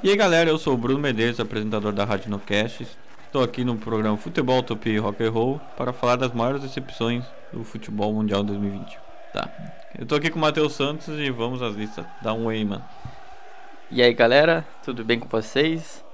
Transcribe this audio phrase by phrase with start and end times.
[0.00, 2.86] E aí galera, eu sou o Bruno Medeiros, apresentador da Rádio Nocast.
[3.26, 7.24] Estou aqui no programa Futebol, Utopia e Rock and Roll para falar das maiores decepções
[7.52, 8.96] do futebol mundial 2020.
[9.32, 9.50] Tá.
[9.98, 12.06] Eu tô aqui com o Matheus Santos e vamos às listas.
[12.22, 12.84] Dá um oi, mano.
[13.90, 16.04] E aí galera, tudo bem com vocês?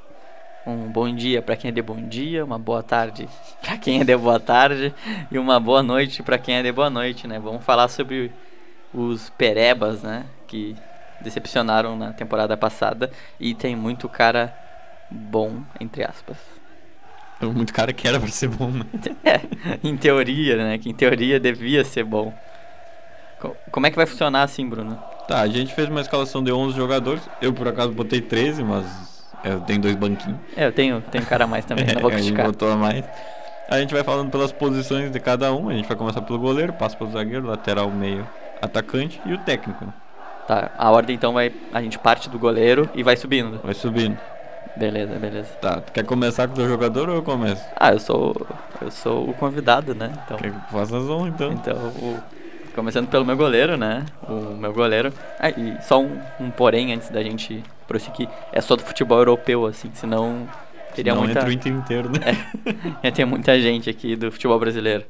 [0.66, 3.28] Um bom dia para quem é de bom dia, uma boa tarde
[3.60, 4.94] para quem é de boa tarde
[5.30, 7.38] e uma boa noite para quem é de boa noite, né?
[7.38, 8.32] Vamos falar sobre
[8.94, 10.24] os perebas, né?
[10.46, 10.74] Que
[11.20, 14.54] decepcionaram na temporada passada e tem muito cara
[15.10, 16.36] bom, entre aspas.
[17.40, 18.84] Muito cara que era pra ser bom, né?
[19.24, 19.40] É,
[19.82, 20.78] em teoria, né?
[20.78, 22.32] Que em teoria devia ser bom.
[23.70, 24.98] Como é que vai funcionar assim, Bruno?
[25.28, 27.22] Tá, a gente fez uma escalação de 11 jogadores.
[27.42, 30.38] Eu, por acaso, botei 13, mas eu tenho dois banquinhos.
[30.56, 32.46] É, eu tenho, tenho cara a mais também, não vou criticar.
[32.46, 33.04] botou a mais.
[33.68, 35.68] A gente vai falando pelas posições de cada um.
[35.68, 38.26] A gente vai começar pelo goleiro, passa pelo zagueiro, lateral, meio,
[38.62, 39.92] atacante e o técnico.
[40.46, 41.52] Tá, a ordem então vai.
[41.72, 43.60] A gente parte do goleiro e vai subindo.
[43.62, 44.18] Vai subindo.
[44.76, 45.48] Beleza, beleza.
[45.60, 47.64] Tá, tu quer começar com o teu jogador ou eu começo?
[47.76, 48.34] Ah, eu sou.
[48.80, 50.12] Eu sou o convidado, né?
[50.24, 50.36] Então.
[50.36, 51.52] Quer que faça então?
[51.52, 52.18] Então, o,
[52.74, 54.04] começando pelo meu goleiro, né?
[54.28, 55.12] O meu goleiro.
[55.38, 58.28] Ah, e só um, um porém antes da gente prosseguir.
[58.52, 60.48] É só do futebol europeu, assim, senão.
[60.94, 61.40] Teria Não muita...
[61.40, 62.20] entra o Inter inteiro, né?
[63.02, 65.04] É, ia ter muita gente aqui do futebol brasileiro.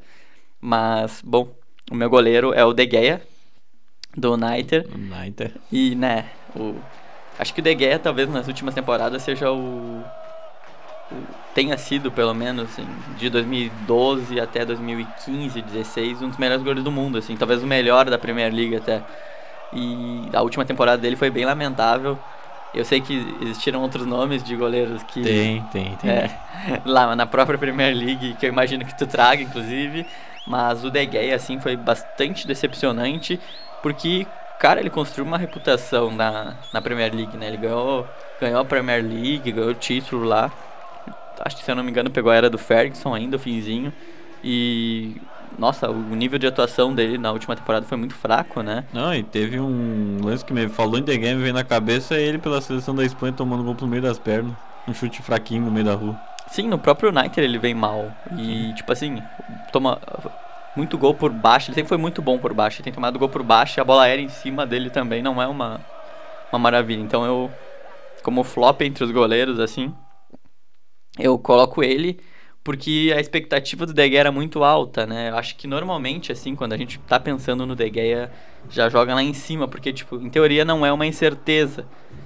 [0.61, 1.48] Mas, bom,
[1.91, 3.20] o meu goleiro é o De Gea,
[4.17, 4.87] do Niter.
[4.95, 5.53] Niter.
[5.70, 6.77] E, né, o,
[7.39, 10.03] acho que o De Gea talvez nas últimas temporadas seja o,
[11.11, 11.17] o
[11.55, 12.87] tenha sido pelo menos assim,
[13.19, 18.11] de 2012 até 2015, 16, um dos melhores goleiros do mundo, assim, talvez o melhor
[18.11, 19.03] da Premier League até.
[19.73, 22.19] E a última temporada dele foi bem lamentável.
[22.73, 25.23] Eu sei que existiram outros nomes de goleiros que.
[25.23, 26.11] Tem, tem, tem.
[26.11, 26.31] É,
[26.84, 30.05] lá na própria Premier League, que eu imagino que tu traga, inclusive.
[30.47, 33.41] Mas o De Gea, assim, foi bastante decepcionante.
[33.85, 34.27] Porque,
[34.59, 37.49] cara, ele construiu uma reputação na, na Premier League, né?
[37.49, 38.09] Ele ganhou,
[38.41, 40.50] ganhou a Premier League, ganhou o título lá.
[41.41, 43.93] Acho que, se eu não me engano, pegou a era do Ferguson ainda, o finzinho.
[44.43, 45.21] E
[45.59, 48.87] nossa, o nível de atuação dele na última temporada foi muito fraco, né?
[48.91, 52.39] Não, e teve um lance que me falou em The Game, veio na cabeça ele
[52.39, 54.55] pela seleção da Espanha tomando gol pro meio das pernas.
[54.89, 56.19] Um chute fraquinho no meio da rua.
[56.49, 58.11] Sim, no próprio United ele vem mal.
[58.39, 59.23] E, tipo assim,
[59.71, 59.99] toma
[60.77, 61.69] muito gol por baixo.
[61.71, 62.79] Ele sempre foi muito bom por baixo.
[62.79, 65.41] Ele tem tomado gol por baixo e a bola aérea em cima dele também não
[65.41, 65.81] é uma,
[66.53, 67.01] uma maravilha.
[67.01, 67.51] Então eu,
[68.23, 69.95] como flop entre os goleiros, assim,
[71.19, 72.21] eu coloco ele
[72.65, 75.29] porque a expectativa do De Gea era muito alta, né?
[75.29, 78.33] Eu acho que normalmente, assim, quando a gente tá pensando no De Gea,
[78.71, 81.85] já joga lá em cima, porque, tipo, em teoria não é uma incerteza.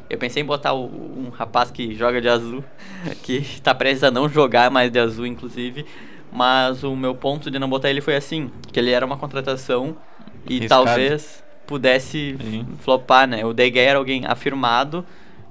[0.08, 2.62] Eu pensei em botar o, um rapaz que joga de azul,
[3.24, 5.84] que tá prestes a não jogar mais de azul, inclusive,
[6.32, 9.96] mas o meu ponto de não botar ele foi assim, que ele era uma contratação
[10.48, 10.84] e Riscado.
[10.84, 12.66] talvez pudesse Sim.
[12.80, 13.44] flopar, né?
[13.44, 15.04] O De Gea era alguém afirmado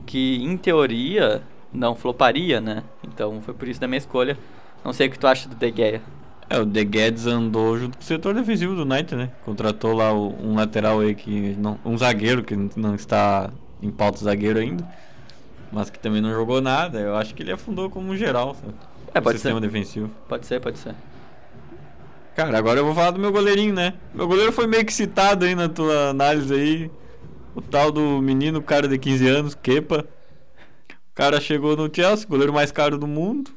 [0.06, 2.84] que, em teoria, não floparia, né?
[3.04, 4.38] Então foi por isso da minha escolha.
[4.84, 6.02] Não sei o que tu acha do De Gea.
[6.50, 9.30] É, o De Guedes andou junto com o setor defensivo do United, né?
[9.44, 13.50] Contratou lá um lateral aí que não, um zagueiro que não está
[13.82, 14.88] em pauta zagueiro ainda,
[15.72, 17.00] mas que também não jogou nada.
[17.00, 18.74] Eu acho que ele afundou como geral, sabe?
[19.18, 19.68] É, pode sistema ser.
[19.68, 20.12] defensivo.
[20.28, 20.94] Pode ser, pode ser.
[22.36, 23.96] Cara, agora eu vou falar do meu goleirinho, né?
[24.14, 26.92] Meu goleiro foi meio que citado aí na tua análise aí.
[27.56, 30.06] O tal do menino, cara de 15 anos, Kepa.
[30.92, 33.50] O cara chegou no Chelsea, goleiro mais caro do mundo.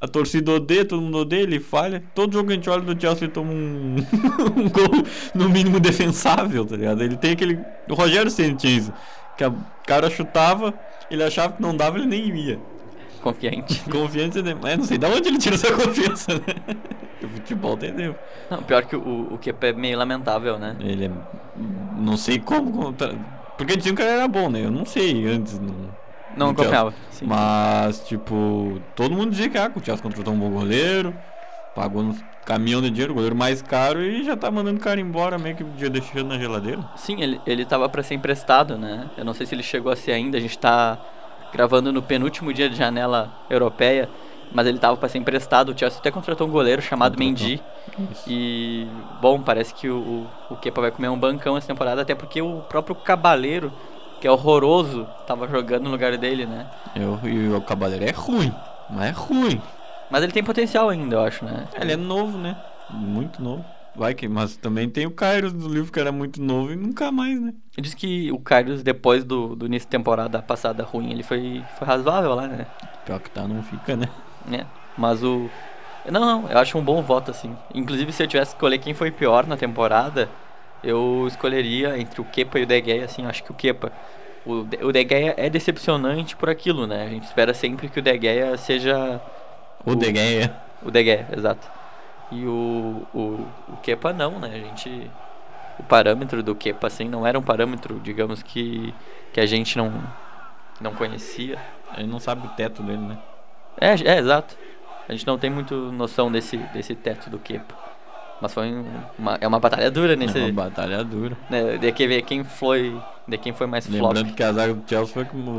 [0.00, 2.02] A torcida odeia, todo mundo odeia, ele falha.
[2.14, 3.96] Todo jogo que a gente olha do Chelsea ele toma um,
[4.56, 7.02] um gol no mínimo defensável, tá ligado?
[7.02, 7.58] Ele tem aquele.
[7.86, 8.90] O Rogério Sentinz,
[9.36, 9.54] que o
[9.86, 10.72] cara chutava,
[11.10, 12.58] ele achava que não dava, ele nem ia.
[13.22, 13.80] Confiante.
[13.90, 14.56] Confiante, né?
[14.60, 16.76] Mas não sei de onde ele tira essa confiança, né?
[17.22, 18.14] O futebol entendeu.
[18.50, 20.76] Não, pior que o, o Kepa é meio lamentável, né?
[20.80, 21.10] Ele é.
[21.96, 22.94] Não sei como.
[23.56, 24.64] Porque diziam que ele era bom, né?
[24.64, 25.58] Eu não sei antes.
[25.58, 25.74] Não,
[26.36, 26.92] não acompanhava.
[27.22, 31.14] Mas, tipo, todo mundo dizia que ah, o Chelsea contratou um bom goleiro,
[31.74, 35.00] pagou no caminhão de dinheiro, o goleiro mais caro e já tá mandando o cara
[35.00, 36.84] embora, meio que já deixando na geladeira.
[36.96, 39.10] Sim, ele, ele tava para ser emprestado, né?
[39.16, 40.98] Eu não sei se ele chegou a ser ainda, a gente tá
[41.52, 44.08] gravando no penúltimo dia de janela europeia,
[44.52, 45.70] mas ele tava para ser emprestado.
[45.70, 47.18] O Chelsea até contratou um goleiro chamado.
[47.18, 47.62] Mendy.
[48.10, 48.24] Isso.
[48.26, 48.86] E,
[49.20, 52.60] bom, parece que o, o Kepa vai comer um bancão essa temporada, até porque o
[52.68, 53.72] próprio Cabaleiro,
[54.20, 56.66] que é horroroso, tava jogando no lugar dele, né?
[56.94, 58.52] Eu, e o Cabaleiro é ruim,
[58.90, 59.60] mas é ruim.
[60.10, 61.66] Mas ele tem potencial ainda, eu acho, né?
[61.80, 62.56] Ele é novo, né?
[62.90, 63.64] Muito novo.
[63.96, 67.10] Vai que, mas também tem o Kairos do livro que era muito novo e nunca
[67.10, 67.54] mais, né?
[67.78, 71.86] Diz que o Kairos, depois do, do início da temporada passada ruim, ele foi, foi
[71.86, 72.66] razoável lá, né?
[73.06, 74.08] Pior que tá, não fica, né?
[74.52, 74.66] É.
[74.98, 75.48] Mas o.
[76.10, 77.56] Não, não, eu acho um bom voto, assim.
[77.74, 80.28] Inclusive, se eu tivesse que escolher quem foi pior na temporada,
[80.84, 83.90] eu escolheria entre o Kepa e o De Gea, assim, acho que o Kepa.
[84.44, 87.04] o, De- o De Gea é decepcionante por aquilo, né?
[87.06, 89.20] A gente espera sempre que o De Gea seja
[89.84, 90.54] O De Gea.
[90.82, 91.66] o De Gea, exato.
[92.30, 94.48] E o, o, o Kepa não, né?
[94.54, 95.10] A gente.
[95.78, 98.94] O parâmetro do Kepa, assim, não era um parâmetro, digamos, que,
[99.32, 99.92] que a gente não,
[100.80, 101.58] não conhecia.
[101.96, 103.18] Ele não sabe o teto dele, né?
[103.80, 104.56] É, é, exato.
[105.08, 107.74] A gente não tem muito noção desse, desse teto do Kepa.
[108.40, 108.84] Mas foi um-
[109.18, 110.38] uma, é uma batalha dura nesse.
[110.38, 111.36] É uma batalha dura.
[111.48, 112.98] né, de que ver quem foi.
[113.28, 115.50] De quem foi mais flop Lembrando que a zaga do Chelsea foi como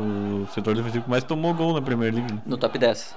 [0.42, 2.32] o setor defensivo que mais tomou gol na Premier League.
[2.32, 2.40] né?
[2.44, 3.16] no top 10.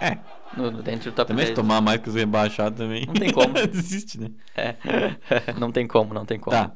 [0.00, 0.16] É,
[0.56, 1.56] No, dentro do top também se 10.
[1.56, 3.04] tomar mais que os rebaixados também.
[3.06, 3.54] Não tem como.
[3.68, 4.30] Desiste, né?
[4.56, 4.74] É.
[5.58, 6.56] não tem como, não tem como.
[6.56, 6.72] Tá.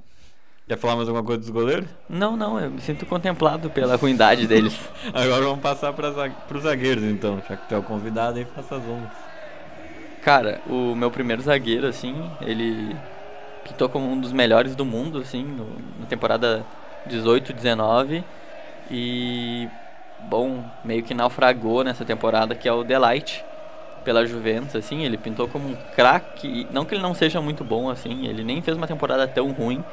[0.68, 1.88] Quer falar mais alguma coisa dos goleiros?
[2.08, 4.78] Não, não, eu me sinto contemplado pela ruindade deles.
[5.12, 7.42] Agora vamos passar para os zagueiros, então.
[7.48, 9.10] Já que tu é o convidado aí, faça as honras.
[10.22, 12.96] Cara, o meu primeiro zagueiro, assim, ele
[13.64, 15.66] pintou como um dos melhores do mundo, assim, no,
[15.98, 16.64] na temporada
[17.06, 18.24] 18, 19.
[18.90, 19.68] E,
[20.20, 23.44] bom, meio que naufragou nessa temporada, que é o Delight,
[24.04, 25.04] pela Juventus, assim.
[25.04, 26.66] Ele pintou como um craque.
[26.70, 29.84] Não que ele não seja muito bom, assim, ele nem fez uma temporada tão ruim,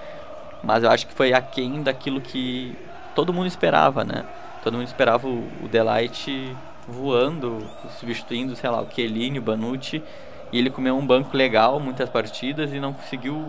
[0.64, 2.78] mas eu acho que foi aquém daquilo que
[3.16, 4.26] todo mundo esperava, né?
[4.64, 6.56] Todo mundo esperava o, o Delight
[6.88, 7.66] voando,
[8.00, 10.04] substituindo, sei lá, o Chiellini, o Banucci,
[10.52, 13.46] e ele comeu um banco legal, muitas partidas, e não conseguiu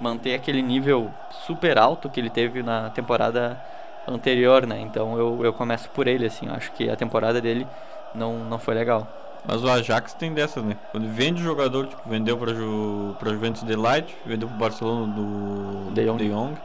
[0.00, 1.12] manter aquele nível
[1.46, 3.60] super alto que ele teve na temporada
[4.06, 4.80] anterior, né?
[4.80, 7.66] Então eu, eu começo por ele, assim, eu acho que a temporada dele
[8.14, 9.06] não, não foi legal.
[9.46, 10.76] Mas o Ajax tem dessas, né?
[10.90, 15.90] Quando vende jogador, tipo, vendeu pra, Ju, pra Juventus de Light, vendeu pro Barcelona do
[15.92, 16.18] De Jong.
[16.22, 16.58] De Jong.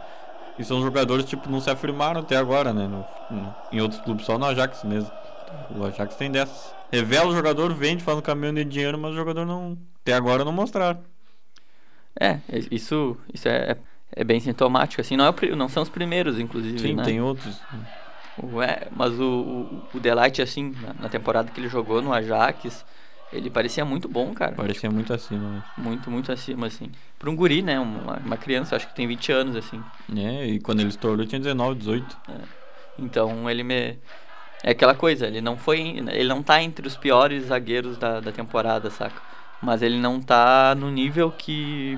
[0.59, 2.87] E são jogadores, tipo, não se afirmaram até agora, né?
[2.87, 5.09] No- no- em outros clubes, só no Ajax mesmo.
[5.75, 6.73] O Ajax tem dessas.
[6.91, 9.77] Revela o jogador, vende, faz um caminhão de dinheiro, mas o jogador não.
[10.01, 10.99] Até agora não mostraram.
[12.19, 13.77] É, é- isso, isso é,
[14.15, 17.03] é bem sintomático, assim, não, é o não são os primeiros, inclusive, Sim, né?
[17.03, 17.59] tem outros.
[18.37, 22.11] O- é, mas o, o, o Delight, assim, na, na temporada que ele jogou no
[22.13, 22.83] Ajax,
[23.31, 24.53] ele parecia muito bom, cara.
[24.55, 25.63] Parecia muito acima, né?
[25.77, 26.91] Muito, muito acima, assim.
[27.19, 27.79] Pra um guri, né?
[27.79, 29.81] Uma, uma criança, acho que tem 20 anos, assim.
[30.15, 32.17] É, e quando ele estourou tinha 19, 18.
[32.97, 33.97] Então ele me.
[34.63, 35.79] É aquela coisa, ele não foi.
[35.81, 39.21] Ele não tá entre os piores zagueiros da, da temporada, saca?
[39.61, 41.97] Mas ele não tá no nível que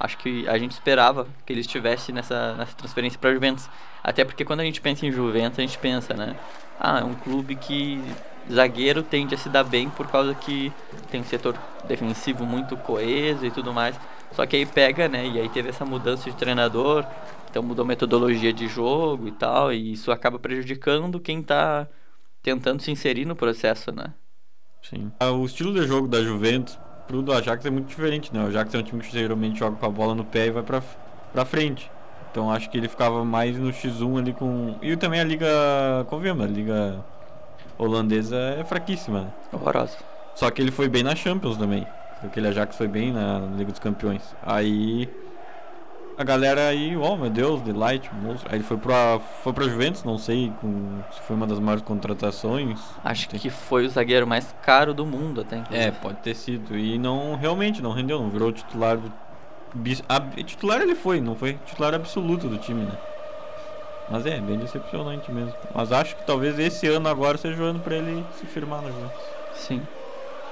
[0.00, 3.68] acho que a gente esperava que ele estivesse nessa, nessa transferência pra Juventus.
[4.02, 6.36] Até porque quando a gente pensa em Juventus, a gente pensa, né?
[6.78, 8.02] Ah, é um clube que
[8.50, 10.72] zagueiro tende a se dar bem por causa que
[11.10, 11.54] tem um setor
[11.86, 13.94] defensivo muito coeso e tudo mais.
[14.32, 15.26] Só que aí pega, né?
[15.26, 17.04] E aí teve essa mudança de treinador,
[17.50, 21.86] então mudou metodologia de jogo e tal, e isso acaba prejudicando quem tá
[22.42, 24.14] tentando se inserir no processo, né?
[24.82, 25.12] Sim.
[25.20, 26.78] Ah, O estilo de jogo da Juventus
[27.10, 28.44] pro do Ajax é muito diferente, né?
[28.44, 30.62] O Ajax é um time que geralmente joga com a bola no pé e vai
[30.62, 30.80] pra,
[31.32, 31.90] pra frente.
[32.30, 34.76] Então acho que ele ficava mais no X1 ali com.
[34.80, 35.48] E também a liga.
[36.08, 37.04] Convenhamos, a liga
[37.76, 39.32] holandesa é fraquíssima, né?
[39.52, 39.96] Horrorosa.
[40.36, 41.84] Só que ele foi bem na Champions também.
[42.22, 44.22] Aquele Ajax foi bem na Liga dos Campeões.
[44.42, 45.08] Aí
[46.18, 48.48] a galera aí, oh meu Deus, Delight, monstro.
[48.50, 51.82] Aí ele foi pra, foi pra Juventus, não sei com, se foi uma das maiores
[51.84, 52.78] contratações.
[53.02, 55.82] Acho que foi o zagueiro mais caro do mundo até, inclusive.
[55.88, 56.76] É, pode ter sido.
[56.76, 58.98] E não, realmente, não rendeu, não virou titular.
[60.08, 62.92] ab- titular ele foi, não foi titular absoluto do time, né?
[64.10, 65.54] Mas é, bem decepcionante mesmo.
[65.74, 68.88] Mas acho que talvez esse ano agora seja o ano pra ele se firmar no
[68.88, 69.10] jogo.
[69.54, 69.80] Sim.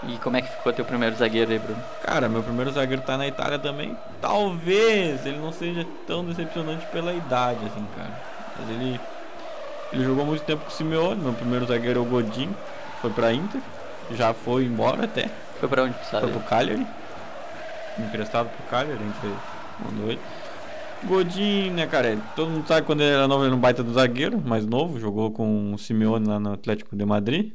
[0.04, 1.82] E como é que ficou teu primeiro zagueiro aí, Bruno?
[2.02, 3.96] Cara, meu primeiro zagueiro tá na Itália também.
[4.20, 8.12] Talvez ele não seja tão decepcionante pela idade, assim, cara.
[8.58, 9.00] Mas ele.
[9.92, 11.20] Ele jogou muito tempo com o Simeone.
[11.20, 12.50] Meu primeiro zagueiro é o Godin.
[13.00, 13.60] Foi pra Inter.
[14.12, 15.28] Já foi embora até.
[15.58, 16.24] Foi pra onde, sabe?
[16.24, 16.86] Foi pro Cagliari.
[17.98, 19.36] Emprestado pro Cagliari, a gente
[19.84, 20.20] mandou ele.
[21.04, 22.18] Godin, né, cara?
[22.36, 24.98] Todo mundo sabe quando ele era novo, ele era um baita do zagueiro, mais novo.
[25.00, 27.52] Jogou com o Simeone lá no Atlético de Madrid.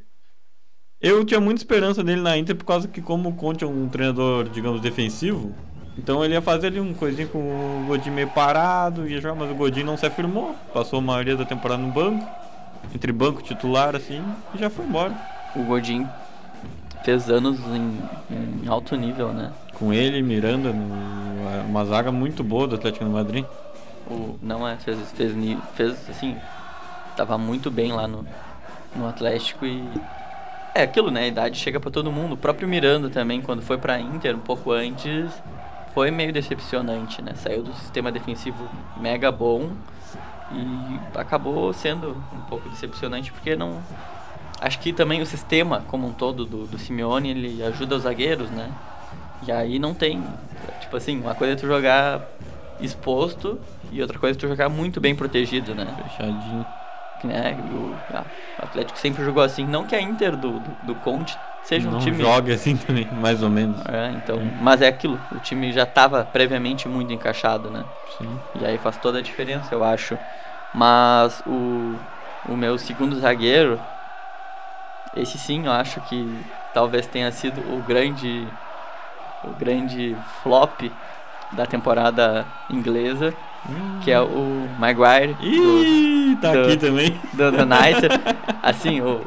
[1.03, 3.89] Eu tinha muita esperança nele na Inter por causa que, como o Conte é um
[3.89, 5.51] treinador, digamos, defensivo,
[5.97, 9.51] então ele ia fazer ali um coisinho com o Godin meio parado, ia jogar, mas
[9.51, 10.55] o Godin não se afirmou.
[10.73, 12.25] Passou a maioria da temporada no banco,
[12.95, 14.23] entre banco titular, assim,
[14.55, 15.13] e já foi embora.
[15.55, 16.07] O Godin
[17.03, 17.99] fez anos em,
[18.63, 19.51] em alto nível, né?
[19.73, 23.45] Com ele, Miranda, no- uma zaga muito boa do Atlético de Madrid.
[24.09, 25.33] O, não é, fez, fez,
[25.75, 26.37] fez assim,
[27.17, 28.25] tava muito bem lá no,
[28.95, 29.83] no Atlético e
[30.73, 31.21] é aquilo, né?
[31.21, 32.33] A idade chega pra todo mundo.
[32.33, 35.31] O próprio Miranda também, quando foi pra Inter um pouco antes,
[35.93, 37.33] foi meio decepcionante, né?
[37.35, 39.71] Saiu do sistema defensivo mega bom
[40.51, 43.81] e acabou sendo um pouco decepcionante porque não.
[44.59, 48.49] Acho que também o sistema como um todo do, do Simeone ele ajuda os zagueiros,
[48.49, 48.71] né?
[49.45, 50.23] E aí não tem.
[50.81, 52.21] Tipo assim, uma coisa é tu jogar
[52.79, 53.59] exposto
[53.91, 55.85] e outra coisa é tu jogar muito bem protegido, né?
[56.09, 56.65] Fechadinho.
[57.27, 57.57] Né?
[57.71, 58.25] O, o
[58.59, 59.65] Atlético sempre jogou assim.
[59.65, 62.17] Não que a Inter do, do, do Conte seja não um time.
[62.21, 63.77] joga assim também, mais ou menos.
[63.85, 67.83] É, então, mas é aquilo, o time já estava previamente muito encaixado, né?
[68.17, 68.39] Sim.
[68.59, 70.17] E aí faz toda a diferença, eu acho.
[70.73, 71.95] Mas o,
[72.49, 73.79] o meu segundo zagueiro,
[75.15, 78.47] esse sim, eu acho que talvez tenha sido o grande
[79.43, 80.89] o grande flop
[81.51, 83.33] da temporada inglesa,
[84.03, 87.19] que é o Maguire Ih, tá do- aqui também.
[87.33, 88.09] do, do United.
[88.61, 89.21] Assim, o,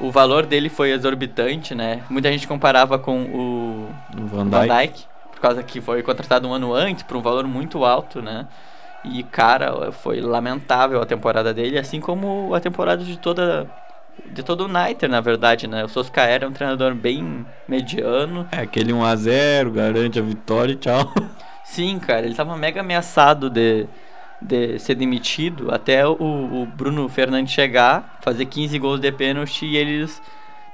[0.00, 2.02] o valor dele foi exorbitante, né?
[2.10, 4.74] Muita gente comparava com o Van Van Dijk.
[4.76, 8.46] Dijk, por causa que foi contratado um ano antes por um valor muito alto, né?
[9.04, 13.68] E cara, foi lamentável a temporada dele, assim como a temporada de toda
[14.32, 15.84] de todo o United, na verdade, né?
[15.84, 18.48] O Solskjaer é um treinador bem mediano.
[18.50, 21.12] É, aquele 1x0, garante a vitória e tchau.
[21.66, 23.86] Sim, cara, ele tava mega ameaçado de,
[24.40, 26.14] de ser demitido até o,
[26.62, 30.22] o Bruno Fernandes chegar, fazer 15 gols de pênalti e eles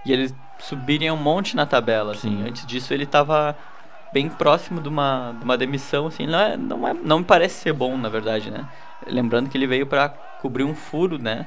[0.04, 2.38] e eles subirem um monte na tabela, assim.
[2.38, 2.42] Sim.
[2.42, 3.56] Antes disso ele tava
[4.12, 6.26] bem próximo de uma, de uma demissão, assim.
[6.26, 8.68] Não, é, não, é, não me parece ser bom, na verdade, né?
[9.06, 11.46] Lembrando que ele veio pra cobrir um furo, né?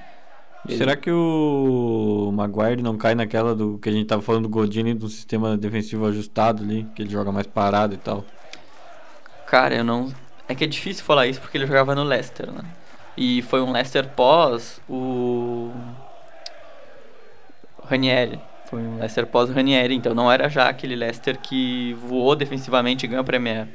[0.68, 4.50] Ele- Será que o Maguire não cai naquela do que a gente tava falando do
[4.50, 8.26] Godini do sistema defensivo ajustado ali, que ele joga mais parado e tal?
[9.56, 10.14] Cara, eu não.
[10.50, 12.66] É que é difícil falar isso porque ele jogava no Leicester, né?
[13.16, 15.72] E foi um Leicester pós o.
[17.86, 18.38] Ranieri.
[18.66, 23.08] Foi um Leicester pós Ranieri, então não era já aquele Leicester que voou defensivamente e
[23.08, 23.70] ganhou a Premier.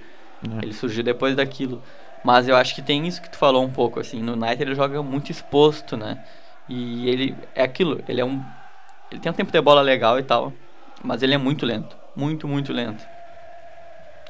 [0.44, 0.64] É.
[0.64, 1.82] Ele surgiu depois daquilo.
[2.22, 4.20] Mas eu acho que tem isso que tu falou um pouco, assim.
[4.20, 6.22] No United ele joga muito exposto, né?
[6.68, 8.44] E ele é aquilo, ele é um.
[9.10, 10.52] Ele tem um tempo de bola legal e tal,
[11.02, 11.96] mas ele é muito lento.
[12.14, 13.02] Muito, muito lento.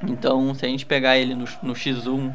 [0.03, 2.33] Então, se a gente pegar ele no, no X1,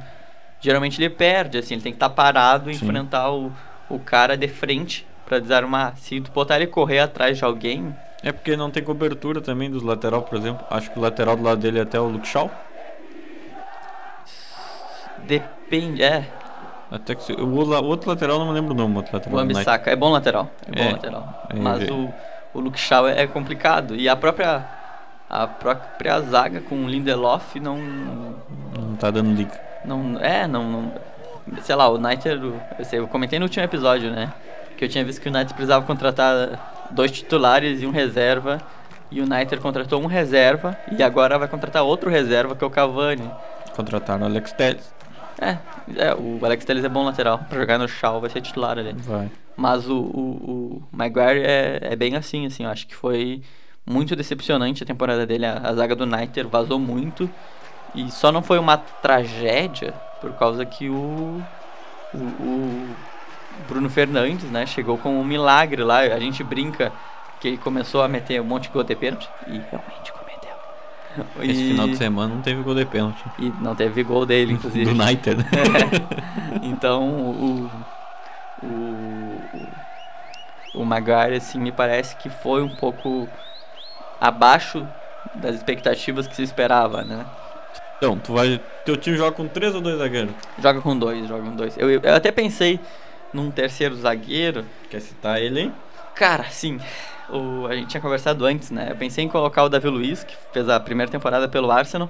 [0.59, 2.85] geralmente ele perde, assim, ele tem que estar parado e Sim.
[2.85, 3.51] enfrentar o,
[3.89, 5.97] o cara de frente pra desarmar.
[5.97, 9.81] Se tu botar ele correr atrás de alguém, É porque não tem cobertura também dos
[9.83, 10.65] lateral, por exemplo.
[10.69, 12.49] Acho que o lateral do lado dele é até o Luke Shaw.
[15.27, 16.03] depende.
[16.03, 16.25] É,
[16.91, 19.37] Até que se- o, o outro lateral não me lembro o nome, o outro lateral.
[19.37, 19.41] o.
[19.41, 20.49] Ambissaca é bom lateral.
[20.67, 21.47] É bom É, lateral.
[21.49, 21.91] é, Mas é.
[21.91, 22.13] o,
[22.53, 23.95] o Luke Shaw é, é complicado.
[23.95, 24.63] E a própria.
[25.29, 27.77] A própria zaga com o Lindelof não.
[27.77, 29.59] Não tá dando liga.
[29.83, 30.93] Não, é, não, não-
[31.61, 32.41] Sei lá, o United.
[32.79, 34.33] Eu, sei, eu comentei no último episódio, né?
[34.77, 38.59] Que eu tinha visto que o United precisava contratar dois titulares e um reserva.
[39.11, 42.69] E o United contratou um reserva e agora vai contratar outro reserva, que é o
[42.71, 43.29] Cavani.
[43.75, 44.93] Contrataram o Alex Telles.
[45.39, 45.57] É,
[45.97, 47.39] é o Alex Telles é bom lateral.
[47.49, 48.93] Pra jogar no Shaw vai ser titular ali.
[48.93, 49.29] Vai.
[49.55, 52.63] Mas o, o, o Maguire é, é bem assim, assim.
[52.63, 53.41] Eu acho que foi
[53.85, 55.45] muito decepcionante a temporada dele.
[55.45, 57.29] A, a zaga do United vazou muito.
[57.93, 61.41] E só não foi uma tragédia por causa que o,
[62.13, 62.95] o, o
[63.69, 65.99] Bruno Fernandes, né, chegou com um milagre lá.
[65.99, 66.91] A gente brinca
[67.39, 69.29] que ele começou a meter um monte de gol de pênalti.
[69.47, 70.55] E realmente cometeu.
[71.41, 73.23] Esse E- final de semana não teve gol de pênalti.
[73.39, 74.85] E não teve gol dele, inclusive.
[74.85, 75.45] Do United, né?
[76.63, 77.71] Então, o,
[78.63, 79.51] o,
[80.73, 83.29] o Maguire, assim, me parece que foi um pouco
[84.19, 84.85] abaixo
[85.35, 87.25] das expectativas que se esperava, né?
[87.97, 88.61] Então, tu vai.
[88.83, 90.33] Teu time joga com três ou dois zagueiros?
[90.59, 91.77] Joga com dois, joga com dois.
[91.77, 92.79] Eu, eu até pensei
[93.33, 94.65] num terceiro zagueiro.
[94.89, 95.73] Quer citar ele, hein?
[96.13, 96.79] Cara, sim,
[97.29, 98.87] o, a gente tinha conversado antes, né?
[98.91, 102.09] Eu pensei em colocar o Davi Luiz, que fez a primeira temporada pelo Arsenal.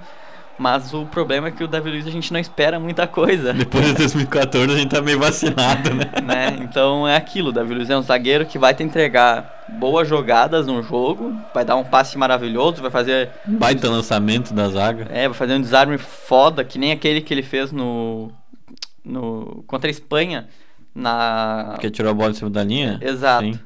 [0.58, 3.52] Mas o problema é que o Davi Luiz a gente não espera muita coisa.
[3.54, 6.06] Depois de 2014 a gente tá meio vacinado, né?
[6.24, 6.58] né?
[6.62, 10.68] Então é aquilo, o Davi Luiz é um zagueiro que vai te entregar boas jogadas
[10.68, 15.08] no jogo, vai dar um passe maravilhoso, vai fazer, Baita lançamento da zaga.
[15.10, 18.32] é, vai fazer um desarme foda, que nem aquele que ele fez no,
[19.04, 20.48] no contra a Espanha
[20.94, 22.98] na Quer tirar a bola de cima da linha?
[23.02, 23.44] Exato.
[23.44, 23.60] Sim.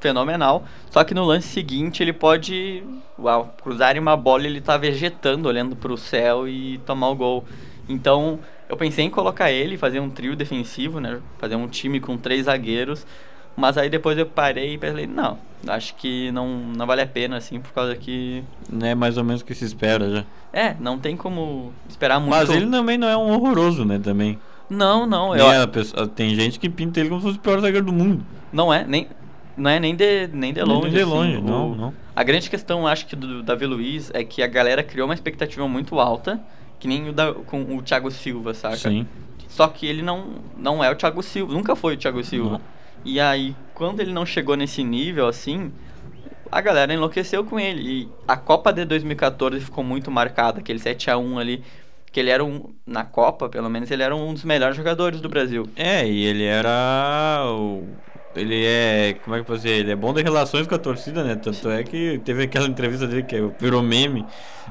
[0.00, 0.64] Fenomenal.
[0.90, 2.82] Só que no lance seguinte ele pode
[3.18, 7.44] uau, cruzar uma bola e ele tá vegetando, olhando pro céu e tomar o gol.
[7.88, 11.18] Então eu pensei em colocar ele, fazer um trio defensivo, né?
[11.38, 13.06] Fazer um time com três zagueiros.
[13.54, 15.36] Mas aí depois eu parei e pensei, não,
[15.68, 18.42] acho que não, não vale a pena, assim, por causa que.
[18.70, 20.24] Não é mais ou menos o que se espera já.
[20.54, 22.30] É, não tem como esperar muito.
[22.30, 23.98] Mas ele também não é um horroroso, né?
[23.98, 24.38] Também.
[24.70, 27.60] Não, não, eu, a pessoa- tem gente que pinta ele como se fosse o pior
[27.60, 28.24] zagueiro do mundo.
[28.50, 29.06] não é, nem.
[29.56, 30.82] Não é nem de, nem de longe.
[30.82, 31.94] Nem de assim, longe, o- não, não.
[32.14, 35.66] A grande questão, acho que, do Davi Luiz é que a galera criou uma expectativa
[35.68, 36.40] muito alta,
[36.78, 38.76] que nem o da, com o Thiago Silva, saca?
[38.76, 39.06] Sim.
[39.48, 42.52] Só que ele não, não é o Thiago Silva, nunca foi o Thiago Silva.
[42.52, 42.60] Não.
[43.04, 45.70] E aí, quando ele não chegou nesse nível assim,
[46.50, 47.82] a galera enlouqueceu com ele.
[48.04, 51.62] E a Copa de 2014 ficou muito marcada, aquele 7 a 1 ali,
[52.10, 55.28] que ele era um, na Copa, pelo menos, ele era um dos melhores jogadores do
[55.28, 55.66] Brasil.
[55.76, 57.84] É, e ele era o
[58.34, 59.16] ele é.
[59.24, 59.80] Como é que eu posso dizer?
[59.80, 61.34] Ele é bom de relações com a torcida, né?
[61.36, 64.24] Tanto é que teve aquela entrevista dele que virou meme.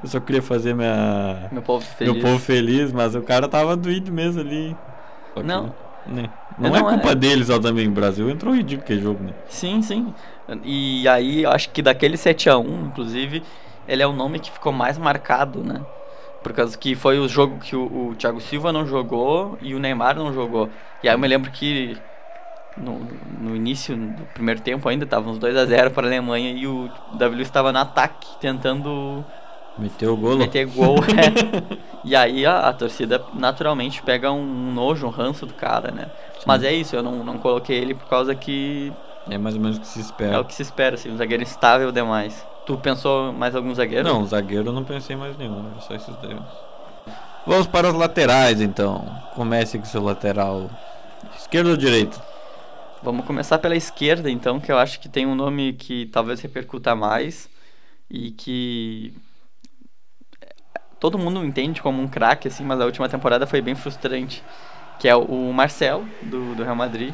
[0.04, 1.48] Eu só queria fazer minha.
[1.52, 2.14] Meu povo feliz.
[2.14, 4.76] Meu povo feliz, mas o cara tava doído mesmo ali.
[5.36, 5.74] Que, Não.
[6.08, 6.30] né?
[6.58, 7.88] Não, Não, é culpa é- dele só também.
[7.88, 9.34] O Brasil entrou ridículo que jogo, né?
[9.48, 10.14] Sim, sim.
[10.64, 13.42] E aí, eu acho que daquele 7x1, inclusive,
[13.88, 15.82] ele é o nome que ficou mais marcado, né?
[16.44, 19.80] Por causa que foi o jogo que o, o Thiago Silva não jogou e o
[19.80, 20.70] Neymar não jogou.
[21.04, 21.96] E aí eu me lembro que
[22.78, 23.00] no,
[23.40, 27.36] no início do primeiro tempo ainda estavam uns 2x0 para a Alemanha e o Davi
[27.36, 29.24] Luiz estava no ataque tentando
[29.78, 30.38] Meteu o golo.
[30.38, 30.98] meter gol.
[31.16, 31.78] é.
[32.04, 36.08] E aí a, a torcida naturalmente pega um nojo, um ranço do cara, né?
[36.46, 38.92] Mas é isso, eu não, não coloquei ele por causa que
[39.30, 40.42] É mais ou menos o que se é espera.
[40.42, 42.46] o que se espera, assim, um zagueiro instável demais.
[42.66, 44.08] Tu pensou mais algum zagueiro?
[44.08, 46.38] Não, zagueiro eu não pensei mais nenhum, só esses dois.
[47.46, 49.06] Vamos para os laterais então.
[49.36, 50.70] Comece com seu lateral.
[51.38, 52.20] Esquerda ou direita?
[53.04, 56.96] Vamos começar pela esquerda, então, que eu acho que tem um nome que talvez repercuta
[56.96, 57.50] mais
[58.10, 59.14] e que
[61.00, 64.44] todo mundo entende como um craque, assim, mas a última temporada foi bem frustrante,
[65.00, 67.14] que é o Marcelo, do, do Real Madrid.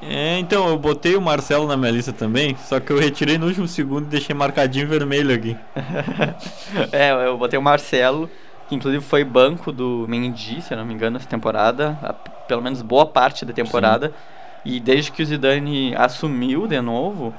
[0.00, 3.46] É, então, eu botei o Marcelo na minha lista também, só que eu retirei no
[3.46, 5.56] último segundo e deixei marcadinho vermelho aqui.
[6.92, 8.30] é, eu botei o Marcelo,
[8.68, 12.62] que inclusive foi banco do Mendy, se eu não me engano, essa temporada, a- pelo
[12.62, 14.12] menos boa parte da temporada.
[14.64, 17.34] E desde que o Zidane assumiu de novo,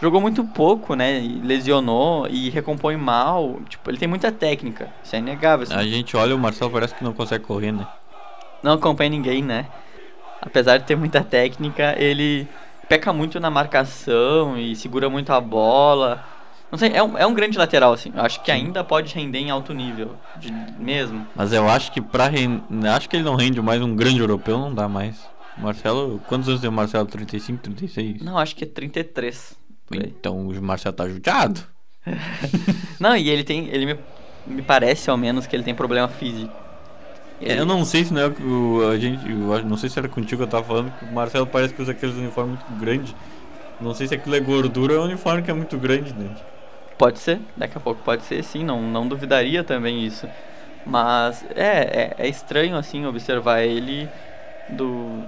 [0.00, 1.20] jogou muito pouco, né?
[1.42, 3.60] Lesionou e recompõe mal.
[3.68, 5.64] Tipo, ele tem muita técnica, isso é inegável.
[5.64, 5.74] assim.
[5.74, 7.86] A gente olha o Marcelo, parece que não consegue correr, né?
[8.62, 9.66] Não acompanha ninguém, né?
[10.40, 12.46] Apesar de ter muita técnica, ele
[12.88, 16.24] peca muito na marcação e segura muito a bola.
[16.70, 18.12] Não sei, é um, é um grande lateral, assim.
[18.14, 21.26] Eu acho que ainda pode render em alto nível, de- mesmo.
[21.36, 22.88] Mas eu acho que pra render.
[22.88, 25.16] Acho que ele não rende mais um grande europeu, não dá mais.
[25.56, 27.06] Marcelo, quantos anos tem o Marcelo?
[27.06, 28.22] 35, 36?
[28.22, 29.54] Não, acho que é 33.
[29.86, 30.12] por aí.
[30.18, 31.60] Então o Marcelo tá judiado.
[33.00, 33.68] Não, e ele tem.
[33.68, 33.98] Ele me,
[34.46, 36.52] me parece ao menos que ele tem problema físico.
[37.40, 39.28] Ele- Eu não sei se não é o a gente.
[39.28, 41.82] Eu não sei se era contigo que eu tava falando, que o Marcelo parece que
[41.82, 43.14] usa aqueles uniformes muito grandes.
[43.80, 46.30] Não sei se aquilo é gordura ou é um uniforme que é muito grande, né?
[46.96, 50.28] Pode ser, daqui a pouco pode ser sim, não, não duvidaria também isso.
[50.86, 54.08] Mas é, é, é estranho assim observar ele
[54.68, 55.22] do,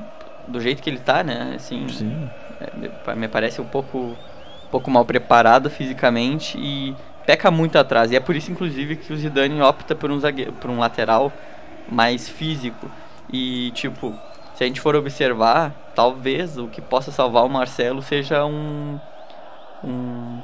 [0.47, 1.55] do jeito que ele tá, né?
[1.57, 2.31] Assim, Sim.
[2.61, 7.79] é, me pa- me parece um pouco, um pouco mal preparado fisicamente e peca muito
[7.79, 8.11] atrás.
[8.13, 11.33] E é por isso, inclusive, que o Zidane opta por um, zagueiro, por um lateral
[11.89, 12.89] mais físico.
[13.33, 14.15] E, tipo,
[14.55, 18.99] se a gente for observar, talvez o que possa salvar o Marcelo seja um,
[19.83, 20.41] um,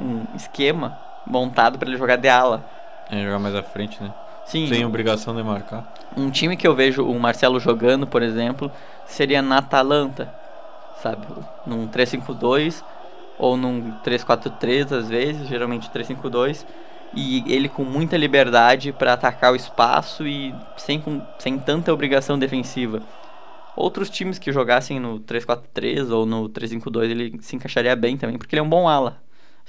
[0.00, 2.64] um esquema montado para ele jogar de ala.
[3.10, 4.12] É jogar mais à frente, né?
[4.48, 5.92] Sim, Sem obrigação de marcar.
[6.16, 8.70] um time que eu vejo o Marcelo jogando, por exemplo,
[9.06, 10.32] seria na Atalanta,
[11.02, 11.26] sabe?
[11.66, 12.82] Num 3-5-2
[13.38, 16.64] ou num 3-4-3 às vezes, geralmente 3-5-2,
[17.14, 22.38] e ele com muita liberdade para atacar o espaço e sem, com- sem tanta obrigação
[22.38, 23.02] defensiva.
[23.76, 28.54] Outros times que jogassem no 3-4-3 ou no 3-5-2 ele se encaixaria bem também, porque
[28.56, 29.18] ele é um bom ala.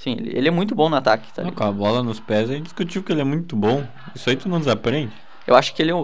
[0.00, 1.58] Sim, ele, é muito bom no ataque, tá Não, ligado?
[1.58, 3.86] com a bola nos pés, gente discutiu que ele é muito bom.
[4.14, 5.16] Isso aí tu não desaprende.
[5.46, 5.94] Eu acho que ele, é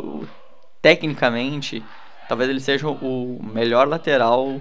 [0.82, 1.82] tecnicamente,
[2.28, 4.60] talvez ele seja o melhor lateral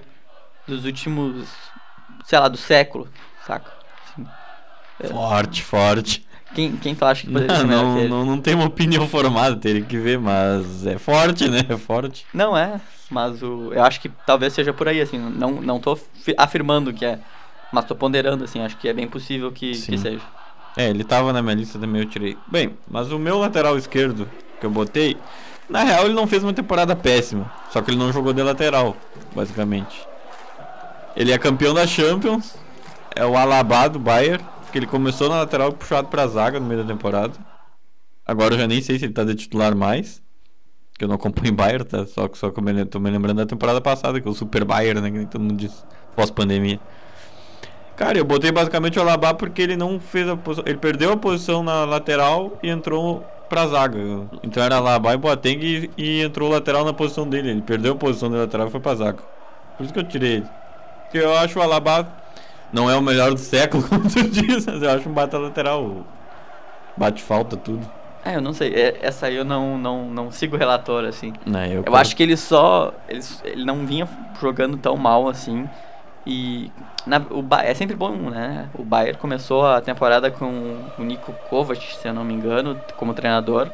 [0.67, 1.73] dos últimos,
[2.25, 3.71] sei lá, do século, saca?
[4.03, 4.27] Assim,
[5.03, 6.25] Forte, forte.
[6.53, 8.65] quem, quem tu acha que poderia Não, ser melhor que não, não, não tem uma
[8.65, 11.59] opinião formada, teria que ver, mas é forte, né?
[11.69, 12.25] É forte.
[12.33, 15.95] Não é, mas o, eu acho que talvez seja por aí, assim, não, não tô
[15.95, 17.19] fi- afirmando que é,
[17.71, 20.21] mas tô ponderando, assim, acho que é bem possível que, que seja.
[20.77, 22.37] É, ele tava na minha lista também, eu tirei.
[22.47, 25.17] Bem, mas o meu lateral esquerdo que eu botei,
[25.69, 27.51] na real ele não fez uma temporada péssima.
[27.69, 28.95] Só que ele não jogou de lateral,
[29.33, 30.05] basicamente.
[31.15, 32.57] Ele é campeão da Champions,
[33.15, 36.83] é o Alaba do Bayern, que ele começou na lateral puxado pra zaga no meio
[36.83, 37.33] da temporada.
[38.25, 40.21] Agora eu já nem sei se ele tá de titular mais.
[40.97, 42.05] Que eu não acompanho Bayern, tá?
[42.05, 44.33] Só que só que eu me, tô me lembrando da temporada passada, que é o
[44.33, 45.11] Super Bayern, né?
[45.11, 45.85] Que nem todo mundo diz.
[46.15, 46.79] Pós-pandemia.
[47.95, 50.65] Cara, eu botei basicamente o Alaba porque ele não fez a posição.
[50.67, 53.97] Ele perdeu a posição na lateral e entrou pra zaga.
[54.43, 57.51] Então era Alaba e Boateng e, e entrou o lateral na posição dele.
[57.51, 59.19] Ele perdeu a posição de lateral e foi pra zaga.
[59.77, 60.45] Por isso que eu tirei ele.
[61.03, 62.07] Porque eu acho o Alaba
[62.73, 66.05] não é o melhor do século, como tu diz, mas eu acho um bata lateral.
[66.97, 67.85] Bate falta, tudo.
[68.23, 71.31] É, eu não sei, é- essa aí eu não, não, não sigo o relator, assim.
[71.45, 72.93] Né, eu Eu acho que ele só.
[73.07, 74.07] Ele, ele não vinha
[74.41, 75.69] jogando tão mal assim.
[76.25, 76.71] E
[77.05, 78.67] na- o, Ba- é sempre bom, né?
[78.73, 80.45] O Bayern começou a temporada com
[80.97, 83.67] o Nico Kovac, se eu não me engano, como treinador.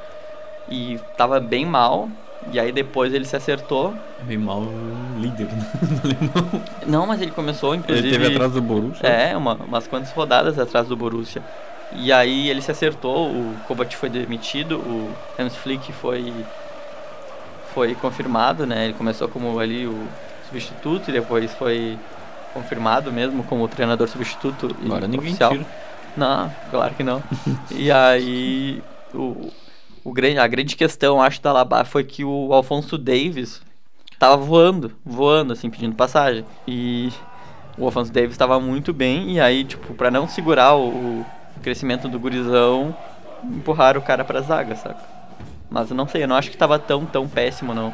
[0.70, 2.10] E tava bem mal.
[2.52, 3.94] E aí depois ele se acertou.
[4.24, 4.64] Bem mal
[5.18, 5.72] líder né?
[5.82, 6.64] no alemão.
[6.88, 8.08] Não, mas ele começou, inclusive.
[8.08, 9.08] Ele teve atrás do Borussia.
[9.08, 11.42] É, uma, umas quantas rodadas atrás do Borussia.
[11.94, 16.34] E aí ele se acertou, o Kovac foi demitido, o Hans Flick foi
[17.74, 18.86] foi confirmado, né?
[18.86, 20.08] Ele começou como ali o
[20.48, 21.98] substituto e depois foi
[22.54, 25.52] confirmado mesmo como treinador substituto Agora e ninguém oficial.
[25.52, 25.66] tira.
[26.16, 27.24] Não, claro que não.
[27.72, 28.82] e aí
[29.14, 29.52] o,
[30.04, 33.62] o grande, a grande questão, acho, da Alaba foi que o Alfonso Davis
[34.20, 36.46] tava voando, voando, assim, pedindo passagem.
[36.68, 37.12] E
[37.78, 41.26] o Alfonso Davis estava muito bem, e aí, tipo, pra não segurar o, o
[41.64, 42.96] crescimento do gurizão,
[43.44, 45.02] empurraram o cara pra zaga, saca?
[45.70, 47.94] Mas eu não sei, eu não acho que tava tão, tão péssimo, não.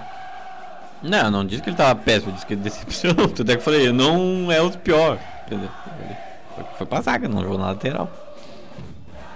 [1.04, 3.28] Não, não disse que ele tava péssimo, disse que ele decepcionou.
[3.30, 5.20] Tanto é que eu falei, não é o pior.
[5.46, 5.70] Entendeu?
[6.78, 8.10] Foi- pra zaga, não jogou na lateral.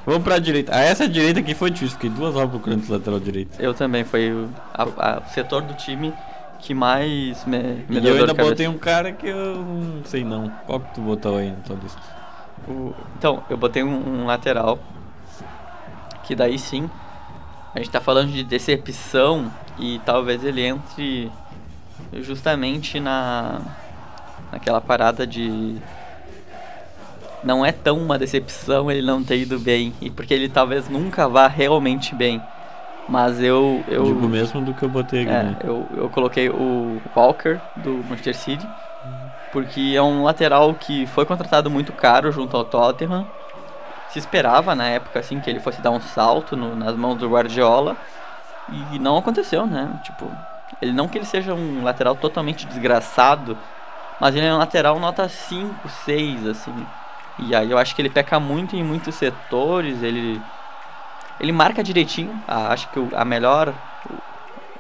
[0.06, 0.76] Vamos pra direita.
[0.76, 3.62] Ah, essa direita aqui foi difícil, fiquei duas horas procurando esse lateral direito.
[3.62, 6.12] Eu também, foi o, a- a- o setor do time
[6.60, 10.50] que mais me, me E eu ainda botei um cara que eu não sei não.
[10.65, 12.02] Qual que tu botou aí na tua lista?
[12.67, 14.80] O- então, eu botei um, um lateral.
[16.24, 16.89] Que daí sim.
[17.76, 19.52] A gente tá falando de decepção.
[19.80, 21.32] E talvez ele entre
[22.19, 23.60] justamente na.
[24.52, 25.78] Naquela parada de.
[27.43, 29.93] Não é tão uma decepção ele não ter ido bem.
[30.02, 32.41] E porque ele talvez nunca vá realmente bem.
[33.10, 33.84] Mas eu.
[33.88, 35.58] eu Digo mesmo do que eu botei aqui, é, né?
[35.63, 38.67] eu, eu coloquei o Walker do Manchester City,
[39.52, 43.26] porque é um lateral que foi contratado muito caro junto ao Tottenham.
[44.10, 47.30] Se esperava na época assim que ele fosse dar um salto no- nas mãos do
[47.30, 47.95] Guardiola
[48.91, 49.89] e não aconteceu, né?
[50.04, 50.30] Tipo,
[50.82, 53.58] ele não que ele seja um lateral totalmente desgraçado,
[54.20, 56.74] mas ele é um lateral nota 5, 6 assim.
[57.39, 60.41] E aí eu acho que ele peca muito em muitos setores, ele
[61.39, 62.39] ele marca direitinho.
[62.48, 63.74] Ah, acho que o- a melhor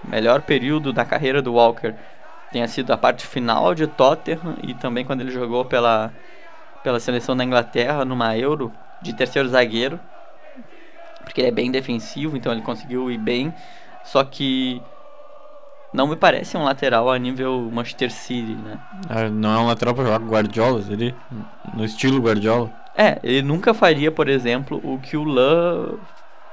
[0.03, 1.93] melhor período da carreira do Walker
[2.51, 6.11] tenha sido a parte final de Tottenham e também quando ele jogou pela,
[6.83, 9.99] pela seleção da Inglaterra numa Euro de terceiro zagueiro,
[11.23, 13.53] porque ele é bem defensivo, então ele conseguiu ir bem,
[14.03, 14.81] só que
[15.93, 18.79] não me parece um lateral a nível Manchester City, né?
[19.09, 21.15] Ah, não é um lateral pra jogar com Guardiola, ele
[21.73, 22.71] no estilo Guardiola.
[22.95, 25.97] É, ele nunca faria, por exemplo, o que o Lan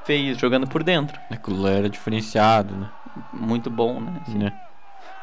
[0.05, 1.18] fez jogando por dentro.
[1.31, 2.88] Aquilo lá era diferenciado, né?
[3.33, 4.20] Muito bom, né?
[4.22, 4.38] Assim.
[4.38, 4.53] Né?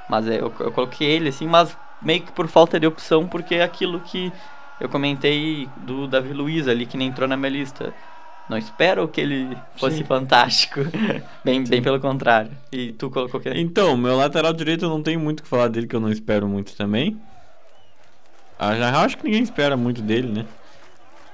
[0.09, 3.55] Mas é, eu, eu coloquei ele assim, mas meio que por falta de opção, porque
[3.55, 4.31] é aquilo que
[4.79, 7.93] eu comentei do Davi Luiz ali, que nem entrou na minha lista.
[8.49, 10.03] Não espero que ele fosse Sim.
[10.03, 10.81] fantástico.
[11.43, 12.51] bem, bem pelo contrário.
[12.71, 15.67] E tu colocou que Então, meu lateral direito eu não tenho muito o que falar
[15.67, 17.19] dele, que eu não espero muito também.
[18.59, 20.45] Ah, já acho que ninguém espera muito dele, né?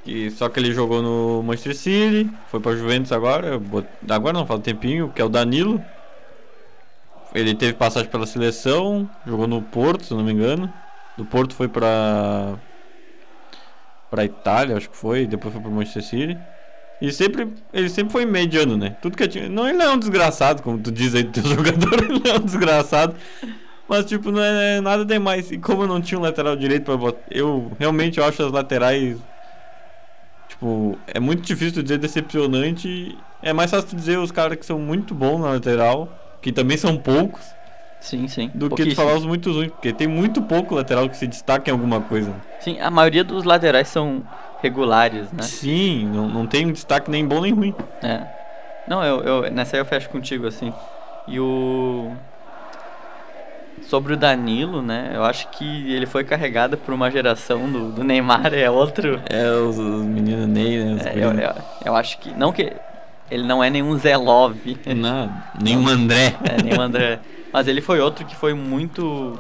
[0.06, 4.48] E, só que ele jogou no Manchester City, foi pra Juventus agora, bot- agora não,
[4.48, 5.84] fala um tempinho, que é o Danilo.
[7.36, 10.72] Ele teve passagem pela seleção, jogou no Porto, se eu não me engano.
[11.18, 12.56] Do Porto foi pra.
[14.10, 16.38] pra Itália, acho que foi, depois foi pro Manchester City.
[17.02, 18.96] E sempre, ele sempre foi mediano, né?
[19.02, 19.50] Tudo que tinha.
[19.50, 22.32] Não, ele não é um desgraçado, como tu diz aí do teu jogador, ele não
[22.32, 23.16] é um desgraçado.
[23.90, 25.52] Mas, tipo, não é nada demais.
[25.52, 27.20] E como eu não tinha um lateral direito pra botar.
[27.30, 29.18] Eu realmente eu acho as laterais.
[30.48, 33.18] Tipo, é muito difícil tu dizer decepcionante.
[33.42, 36.08] É mais fácil tu dizer os caras que são muito bons na lateral,
[36.42, 37.42] que também são poucos,
[38.00, 38.52] Sim, sim.
[38.54, 39.72] do que tu falar os muito ruins.
[39.72, 42.34] Porque tem muito pouco lateral que se destaca em alguma coisa.
[42.60, 44.24] Sim, a maioria dos laterais são
[44.62, 45.44] regulares, né?
[45.44, 47.76] Sim, não, não tem um destaque nem bom nem ruim.
[48.02, 48.22] É.
[48.88, 50.74] Não, eu, eu nessa aí eu fecho contigo, assim.
[51.28, 52.12] E o.
[53.84, 55.12] Sobre o Danilo, né?
[55.14, 59.20] Eu acho que ele foi carregado por uma geração do, do Neymar, é outro.
[59.30, 61.02] É, os, os meninos Ney, né?
[61.06, 61.54] É, eu, eu,
[61.86, 62.32] eu acho que.
[62.32, 62.74] Não que.
[63.30, 64.78] Ele não é nenhum Zé Love.
[64.96, 66.36] Não, nenhum André.
[66.44, 67.20] É, o André.
[67.52, 69.40] Mas ele foi outro que foi muito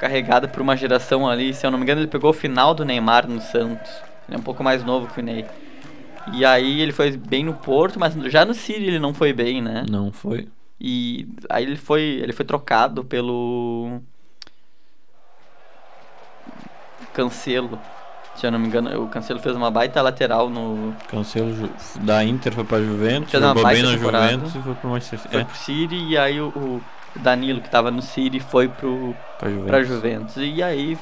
[0.00, 1.52] carregado por uma geração ali.
[1.52, 3.90] Se eu não me engano, ele pegou o final do Neymar no Santos.
[4.28, 5.44] Ele é um pouco mais novo que o Ney.
[6.32, 9.60] E aí ele foi bem no Porto, mas já no City ele não foi bem,
[9.60, 9.84] né?
[9.90, 10.48] Não foi.
[10.80, 14.00] E aí ele foi, ele foi trocado pelo
[17.12, 17.78] Cancelo.
[18.36, 22.52] Se eu não me engano, o Cancelo fez uma baita lateral no Cancelo da Inter
[22.52, 24.32] foi pra Juventus, Fez uma jogou bem baita na temporada.
[24.32, 25.32] Juventus e foi pro Manchester City.
[25.32, 26.82] foi É, pro City e aí o, o
[27.20, 29.88] Danilo que tava no City foi pro pra Juventus.
[29.88, 30.36] Juventus.
[30.38, 30.98] E aí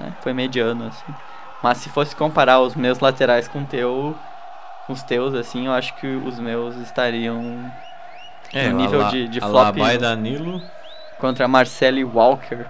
[0.00, 1.14] né, foi mediano, assim.
[1.62, 4.16] Mas se fosse comparar os meus laterais com o teu,
[4.88, 7.70] os teus, assim, eu acho que os meus estariam
[8.52, 10.60] É, no nível Ala- de- de flop- e Danilo.
[11.18, 12.66] contra Marcelo e Walker.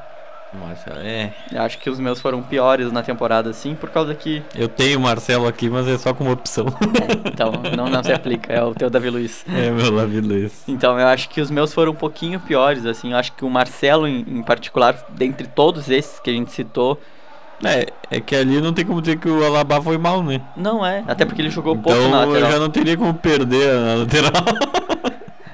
[0.52, 1.32] Marcelo, é.
[1.50, 4.42] Eu acho que os meus foram piores na temporada, assim, por causa que.
[4.54, 6.66] Eu tenho o Marcelo aqui, mas é só como opção.
[6.66, 9.46] É, então, não, não se aplica, é o teu Davi Luiz.
[9.48, 10.62] é meu Davi Luiz.
[10.68, 13.12] Então, eu acho que os meus foram um pouquinho piores, assim.
[13.12, 17.00] Eu acho que o Marcelo, em, em particular, dentre todos esses que a gente citou.
[17.64, 20.40] É, é que ali não tem como dizer que o Alaba foi mal, né?
[20.56, 22.36] Não é, até porque ele jogou então, pouco na lateral.
[22.48, 24.32] eu já não teria como perder na lateral.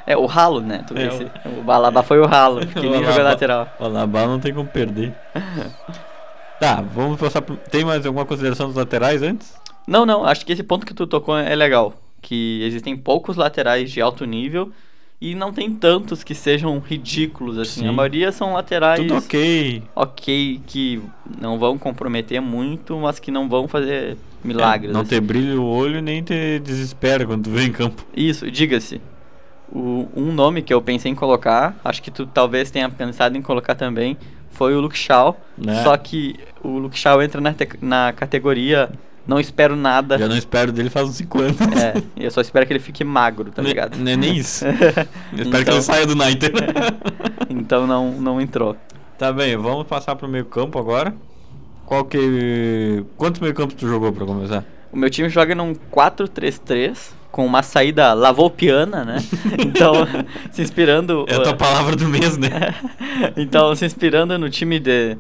[0.07, 0.83] É, o ralo, né?
[0.87, 1.27] Tu É, disse.
[1.67, 3.69] O Alaba foi o ralo, porque O nem jogou lateral.
[3.79, 5.13] O Alaba não tem como perder.
[6.59, 7.57] tá, vamos passar pro...
[7.57, 9.55] Tem mais alguma consideração dos laterais antes?
[9.87, 11.93] Não, não, acho que esse ponto que tu tocou é legal.
[12.23, 14.73] Que existem poucos laterais de alto nível
[15.21, 17.81] e não tem tantos que sejam ridículos, assim.
[17.83, 17.89] Sim.
[17.89, 19.83] A maioria são laterais Tudo ok.
[19.95, 21.03] ok, que
[21.41, 24.91] não vão comprometer muito, mas que não vão fazer milagres.
[24.91, 25.11] É, não assim.
[25.11, 28.05] ter brilho no olho nem ter desespero quando tu vem em campo.
[28.17, 29.01] Isso, diga-se.
[29.71, 33.43] O- Um nome que eu pensei em colocar, acho que tu talvez tenha pensado em
[33.43, 34.17] colocar também,
[34.51, 35.37] foi o Luke Shaw.
[35.59, 35.83] Né?
[35.83, 38.89] Só que o Luke Shaw entra na, na categoria
[39.29, 40.19] não espero nada.
[40.19, 41.57] Já não espero dele faz uns 5 anos.
[41.61, 43.97] É, eu só espero que ele fique magro, tá ligado?
[43.99, 44.65] Não é nem isso.
[45.37, 46.53] Eu espero que Então- ele saia do United.
[47.51, 48.77] Então não, não entrou.
[49.19, 51.15] tá bem, vamos passar pro meio campo agora.
[51.87, 53.05] Qual que...
[53.17, 54.65] Quantos meio campos tu jogou pra começar?
[54.93, 59.17] O meu time joga num 4-3-3, com uma saída lavoupiana, né?
[59.59, 59.93] Então,
[60.51, 61.25] se inspirando...
[61.29, 62.75] É a tua palavra do mês, né?
[63.37, 65.17] então, se inspirando no time de.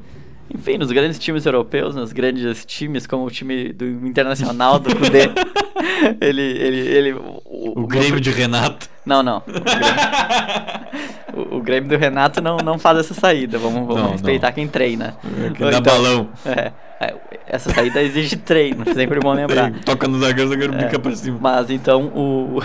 [0.54, 5.30] Enfim, nos grandes times europeus, nos grandes times como o time do Internacional, do Cudê.
[6.20, 7.12] ele, ele, ele.
[7.44, 8.88] O Grêmio de Renato.
[9.04, 9.38] Não, não.
[9.38, 9.92] O Grêmio,
[11.52, 13.58] o, o Grêmio do Renato não, não faz essa saída.
[13.58, 14.54] Vamos, vamos Não, respeitar não.
[14.54, 15.16] quem treina.
[15.54, 16.28] Que dá balão.
[16.46, 17.14] É, é,
[17.46, 19.70] essa saída exige treino, sempre bom lembrar.
[19.84, 21.38] Toca no zagueiro, o zagueiro É, bica pra cima.
[21.40, 22.60] Mas então o.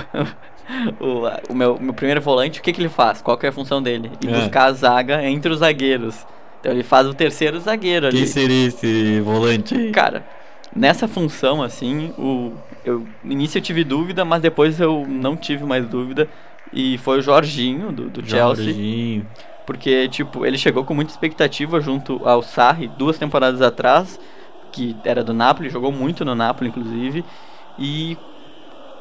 [1.00, 3.22] O, o meu, meu primeiro volante, o que, que ele faz?
[3.22, 4.10] Qual que é a função dele?
[4.24, 4.40] Ir É.
[4.40, 6.26] buscar a zaga entre os zagueiros.
[6.64, 8.20] Então ele faz o terceiro zagueiro ali.
[8.20, 9.92] Quem seria esse volante?
[9.92, 10.26] Cara,
[10.74, 12.54] nessa função, assim, o,
[12.86, 16.26] eu, no início eu tive dúvida, mas depois eu não tive mais dúvida.
[16.72, 18.64] E foi o Jorginho, do, do Chelsea.
[18.64, 19.28] Jorginho.
[19.66, 24.18] Porque, tipo, ele chegou com muita expectativa junto ao Sarri duas temporadas atrás,
[24.72, 27.26] que era do Napoli, jogou muito no Napoli, inclusive.
[27.78, 28.18] E,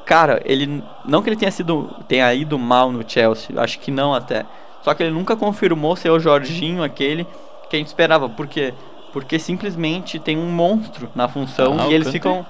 [0.05, 0.83] cara, ele.
[1.05, 1.95] Não que ele tenha sido.
[2.09, 4.45] tenha ido mal no Chelsea, acho que não até.
[4.83, 7.25] Só que ele nunca confirmou ser o Jorginho, aquele
[7.73, 8.29] que a gente esperava.
[8.29, 8.75] Por quê?
[9.13, 12.45] Porque simplesmente tem um monstro na função Ah, e eles ficam.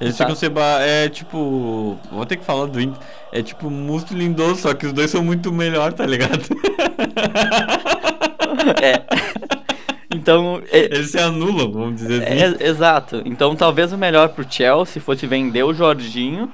[0.00, 0.46] Eles ficam se
[0.86, 1.98] É tipo.
[2.12, 3.00] Vou ter que falar do Inter.
[3.32, 6.40] É tipo Musto Lindoso, só que os dois são muito melhor, tá ligado?
[8.82, 9.02] É.
[10.10, 12.64] então, é- Eles se anulam, vamos dizer assim.
[12.64, 13.20] É, exato.
[13.26, 16.50] Então talvez o melhor pro Chelsea fosse vender o Jorginho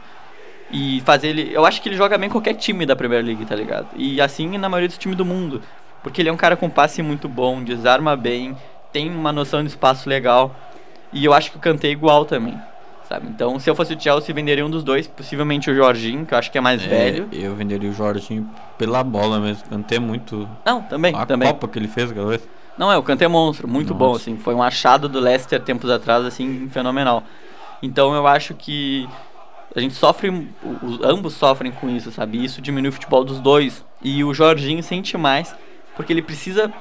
[0.73, 1.51] e fazer ele.
[1.53, 3.89] Eu acho que ele joga bem em qualquer time da Premier League, tá ligado?
[3.95, 5.63] E assim na maioria dos times do mundo.
[6.03, 8.57] Porque ele é um cara com passe muito bom, desarma bem,
[8.93, 10.55] tem uma noção de espaço legal.
[11.13, 12.59] E eu acho que o Kanté é igual também.
[13.09, 13.27] Sabe?
[13.29, 16.39] Então, se eu fosse o Chelsea, venderia um dos dois, possivelmente o Jorginho, que eu
[16.39, 17.29] acho que é mais É, velho.
[17.33, 19.65] Eu venderia o Jorginho pela bola mesmo.
[19.69, 20.49] Kanté é muito.
[20.65, 21.49] Não, também, A também.
[21.49, 22.49] Copa que ele fez vez.
[22.79, 24.21] Não, é, o Kanté é monstro, muito bom, Nossa.
[24.21, 24.37] assim.
[24.37, 27.25] Foi um achado do Leicester tempos atrás, assim, fenomenal.
[27.83, 29.09] Então eu acho que
[29.75, 30.49] a gente sofre,
[30.83, 32.43] os, ambos sofrem com isso, sabe?
[32.43, 33.85] Isso diminui o futebol dos dois.
[34.03, 35.55] E o Jorginho sente mais,
[36.01, 36.73] porque ele precisa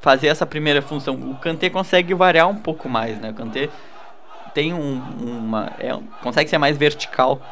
[0.00, 1.14] fazer essa primeira função.
[1.16, 3.30] O Kanté consegue variar um pouco mais, né?
[3.30, 3.68] O Kanté
[4.54, 5.72] tem um, uma...
[5.80, 5.90] É,
[6.22, 7.42] consegue ser mais vertical.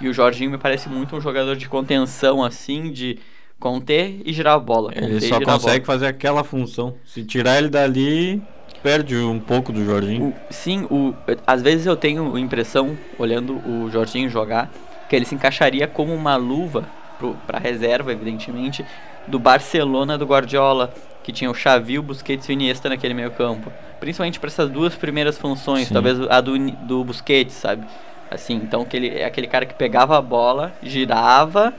[0.00, 3.18] E o Jorginho me parece muito um jogador de contenção, assim, de
[3.60, 4.90] conter e girar a bola.
[4.96, 6.94] Ele só consegue fazer aquela função.
[7.04, 8.42] Se tirar ele dali,
[8.82, 10.28] perde um pouco do Jorginho.
[10.28, 11.14] O- sim, o,
[11.46, 14.70] às vezes eu tenho a impressão, olhando o Jorginho jogar,
[15.10, 18.84] que ele se encaixaria como uma luva pro, pra reserva, evidentemente,
[19.26, 23.30] do Barcelona do Guardiola, que tinha o Xavi, o Busquets e o Iniesta naquele meio
[23.30, 23.72] campo.
[23.98, 25.94] Principalmente para essas duas primeiras funções, Sim.
[25.94, 27.86] talvez a do, do Busquets, sabe?
[28.30, 31.72] Assim, então que ele é aquele cara que pegava a bola, girava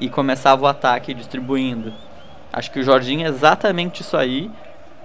[0.00, 1.92] e começava o ataque distribuindo.
[2.52, 4.50] Acho que o Jorginho é exatamente isso aí,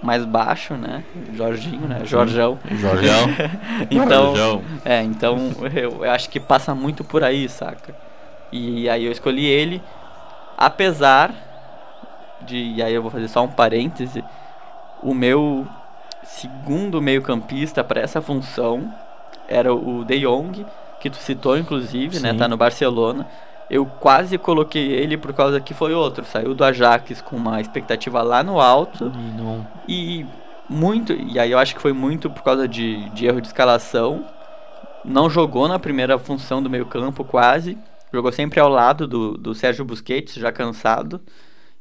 [0.02, 1.04] mais baixo, né?
[1.36, 2.02] Jorginho, né?
[2.06, 2.60] Jorjão.
[2.72, 3.30] Jorjão.
[3.90, 4.62] Então, Jorjão.
[4.86, 7.96] é, então eu, eu acho que passa muito por aí, saca?
[8.56, 9.82] E aí eu escolhi ele,
[10.58, 11.34] apesar
[12.42, 14.24] de, e aí eu vou fazer só um parêntese,
[15.02, 15.66] o meu
[16.24, 18.94] segundo meio-campista para essa função
[19.48, 20.66] era o De Jong,
[21.00, 22.32] que tu citou inclusive, né?
[22.32, 22.38] Sim.
[22.38, 23.28] Tá no Barcelona.
[23.70, 28.22] Eu quase coloquei ele por causa que foi outro, saiu do Ajax com uma expectativa
[28.22, 29.12] lá no alto.
[29.16, 30.26] E não- E
[30.70, 34.26] muito, e aí eu acho que foi muito por causa de, de erro de escalação.
[35.04, 37.78] Não jogou na primeira função do meio campo quase.
[38.14, 41.20] Jogou sempre ao lado do, do Sérgio Busquets, já cansado.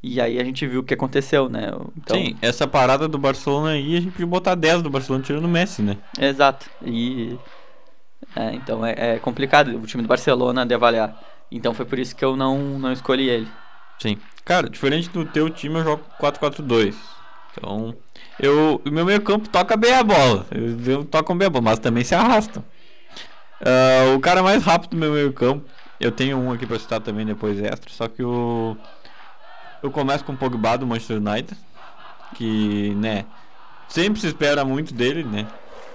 [0.03, 1.71] E aí a gente viu o que aconteceu, né?
[1.97, 5.45] Então, Sim, essa parada do Barcelona aí, a gente podia botar 10 do Barcelona tirando
[5.45, 5.99] o Messi, né?
[6.19, 6.69] Exato.
[6.85, 7.39] E.
[8.35, 11.23] é, então é, é complicado o time do Barcelona de avaliar.
[11.51, 13.49] Então foi por isso que eu não, não escolhi ele.
[13.99, 14.17] Sim.
[14.45, 16.95] Cara, diferente do teu time, eu jogo 4-4-2.
[17.53, 17.95] Então,
[18.41, 20.47] eu, o meu meio campo toca bem a bola.
[20.51, 22.65] Eles eu tocam bem a bola, mas também se arrastam.
[23.61, 25.65] Ah, o cara mais rápido do meu meio campo,
[26.03, 28.77] eu tenho um aqui pra citar também depois extra, só que o...
[29.83, 31.59] Eu começo com o Pogba do Manchester United,
[32.35, 33.25] que, né,
[33.89, 35.47] sempre se espera muito dele, né?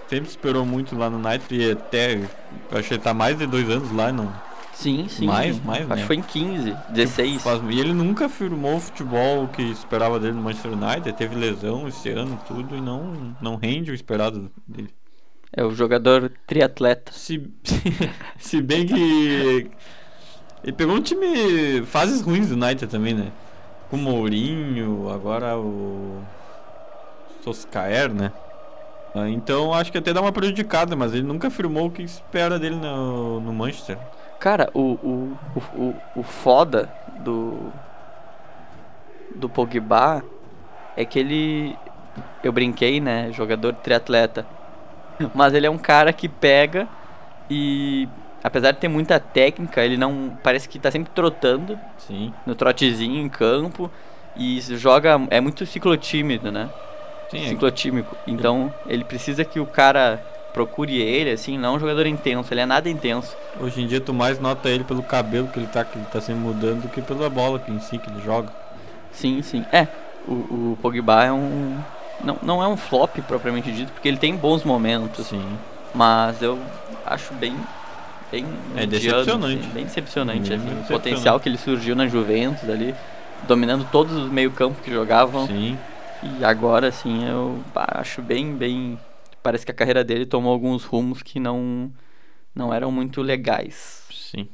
[0.10, 2.22] Sempre se esperou muito lá no United e até,
[2.72, 4.32] achei que tá mais de dois anos lá, não,
[4.74, 5.26] Sim, sim.
[5.26, 6.02] Mais, mais, Acho né?
[6.02, 7.42] que foi em 15, 16.
[7.42, 11.14] Faz- E ele nunca firmou o futebol que esperava dele no Manchester United.
[11.14, 14.94] Teve lesão esse ano tudo e não, não rende o esperado dele.
[15.52, 17.12] É o jogador triatleta.
[17.12, 17.52] Se,
[18.38, 19.70] se bem que
[20.64, 23.32] ele pegou um time fases ruins do United também, né?
[23.90, 26.22] Com o Mourinho, agora o
[27.44, 28.32] Soscaer, né?
[29.16, 32.60] Ah, Então acho que até dá uma prejudicada, mas ele nunca firmou o que espera
[32.60, 33.98] dele no, no Manchester.
[34.40, 35.38] Cara, o, o,
[35.76, 37.72] o, o foda do.
[39.36, 40.24] Do Pogba
[40.96, 41.78] é que ele.
[42.44, 43.32] Eu brinquei, né?
[43.32, 44.46] Jogador triatleta.
[45.34, 46.88] Mas ele é um cara que pega
[47.50, 48.08] e.
[48.44, 50.38] Apesar de ter muita técnica, ele não.
[50.44, 53.90] Parece que tá sempre trotando Sim, no trotezinho em campo.
[54.36, 55.20] E joga.
[55.32, 56.70] É muito ciclotímido, né?
[57.30, 57.44] sim.
[57.46, 58.16] é- ciclotímico.
[58.26, 60.22] Então ele precisa que o cara
[60.54, 63.36] procure ele, assim, não é um jogador intenso, ele é nada intenso.
[63.60, 66.20] Hoje em dia tu mais nota ele pelo cabelo que ele tá, que ele tá
[66.20, 68.50] sempre mudando do que pela bola que em si que ele joga.
[69.12, 69.66] Sim, sim.
[69.72, 69.88] É,
[70.28, 71.78] o, o Pogba é um.
[72.24, 75.58] Não, não é um flop propriamente dito, porque ele tem bons momentos, Sim.
[75.94, 76.60] mas eu
[77.06, 77.56] acho bem.
[78.32, 79.60] Bem É decepcionante.
[79.60, 80.92] assim, bem decepcionante, assim, o decepcionante.
[80.92, 82.94] potencial que ele surgiu na Juventus ali,
[83.48, 85.48] dominando todos os meio-campo que jogavam.
[85.48, 85.78] Sim.
[86.40, 89.00] E agora, assim, eu acho bem, bem.
[89.42, 91.90] Parece que a carreira dele tomou alguns rumos que não,
[92.54, 94.04] não eram muito legais.
[94.12, 94.50] Sim.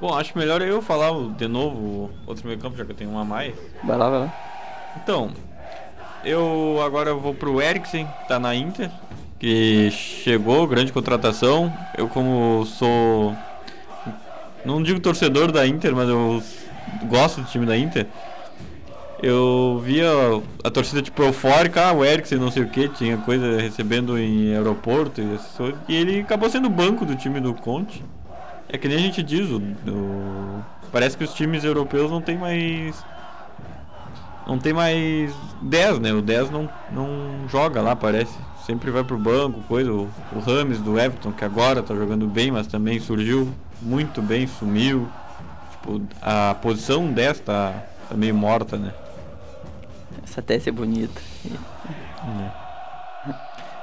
[0.00, 2.96] Bom, acho melhor eu falar o- de novo o outro meio campo, já que eu
[2.96, 3.54] tenho um a mais.
[3.84, 4.32] Vai lá, vai lá.
[4.96, 5.30] Então,
[6.24, 8.90] eu agora vou pro Eriksen, tá na Inter,
[9.38, 11.72] que chegou, grande contratação.
[11.96, 13.34] Eu como sou
[14.64, 16.42] não digo torcedor da Inter, mas eu
[17.04, 18.06] gosto do time da Inter.
[19.22, 20.06] Eu via
[20.62, 24.54] a torcida tipo eufórica, ah, o Eriksen não sei o que, tinha coisa recebendo em
[24.54, 25.38] aeroporto e.
[25.88, 28.04] E ele acabou sendo banco do time do Conte.
[28.68, 29.58] É que nem a gente diz, o,
[29.88, 32.96] o- parece que os times europeus não tem mais
[34.46, 36.12] não tem mais 10, né?
[36.12, 38.36] O 10 não, não joga lá, parece.
[38.66, 39.90] Sempre vai pro banco, coisa.
[39.90, 44.46] O, o Rames do Everton, que agora tá jogando bem, mas também surgiu muito bem,
[44.46, 45.08] sumiu.
[45.72, 47.74] Tipo, a posição 10 tá,
[48.08, 48.92] tá meio morta, né?
[50.22, 51.20] Essa tese é bonita.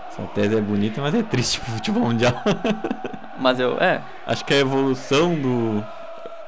[0.10, 2.34] Essa tese é bonita, mas é triste pro futebol mundial.
[3.40, 5.84] Mas eu, é, Acho que a evolução do.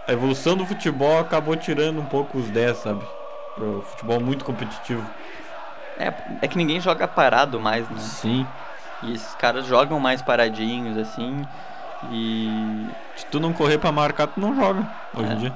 [0.07, 3.03] A evolução do futebol acabou tirando um pouco os 10, sabe?
[3.55, 5.05] Pro futebol muito competitivo.
[5.97, 6.11] é,
[6.41, 7.99] é que ninguém joga parado mais, né?
[7.99, 8.47] Sim.
[9.03, 11.45] E esses caras jogam mais paradinhos, assim.
[12.11, 12.87] E.
[13.15, 15.33] Se tu não correr pra marcar, tu não joga hoje É.
[15.33, 15.53] em dia.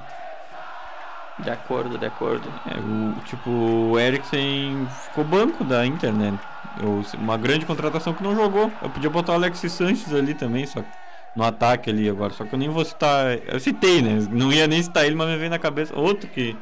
[1.39, 2.51] De acordo, de acordo.
[2.65, 6.33] É, o, tipo, o Eriksen ficou banco da Inter, né?
[6.79, 8.71] Eu- uma grande contratação que não jogou.
[8.81, 10.87] Eu podia botar o Alexis Sanches ali também, só que
[11.35, 12.33] no ataque ali agora.
[12.33, 13.37] Só que eu nem vou citar.
[13.47, 14.27] Eu citei, né?
[14.31, 15.95] Não ia nem citar ele, mas me veio na cabeça.
[15.97, 16.55] Outro que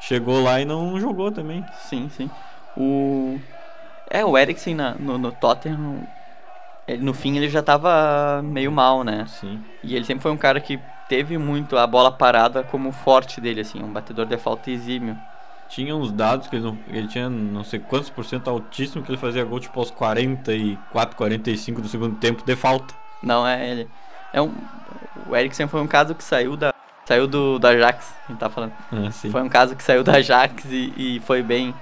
[0.00, 1.64] chegou lá e não jogou também.
[1.88, 2.30] Sim, sim.
[2.76, 3.38] O.
[4.10, 6.06] É, o Eriksen na- no, no Tottenham.
[6.86, 9.26] ele- no fim ele já tava meio mal, né?
[9.28, 9.62] Sim.
[9.82, 13.60] E ele sempre foi um cara que teve muito a bola parada como forte dele,
[13.60, 15.16] assim, um batedor de falta exímio.
[15.68, 19.10] Tinha uns dados que ele, não, ele tinha não sei quantos por cento altíssimo que
[19.10, 22.94] ele fazia gol tipo aos 44, 45 do segundo tempo de falta.
[23.22, 23.88] Não é ele.
[24.32, 24.54] É um.
[25.28, 26.72] O Eriksen foi um caso que saiu da.
[27.08, 28.74] Saiu do, do Ajax, a gente tá falando.
[28.92, 29.10] Ah.
[29.10, 31.74] Foi um caso que saiu do Ajax e, e foi bem,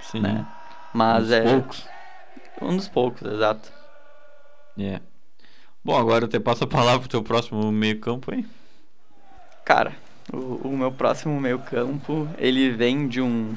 [0.00, 0.20] sim.
[0.20, 0.46] né?
[0.94, 1.42] Mas Uns é.
[1.42, 1.88] poucos.
[2.62, 3.70] Um dos poucos, exato.
[4.78, 4.98] É.
[5.84, 8.46] Bom, agora eu te passo a palavra pro teu próximo meio campo aí.
[9.66, 9.92] Cara,
[10.32, 13.54] o, o meu próximo meio campo, ele vem de um.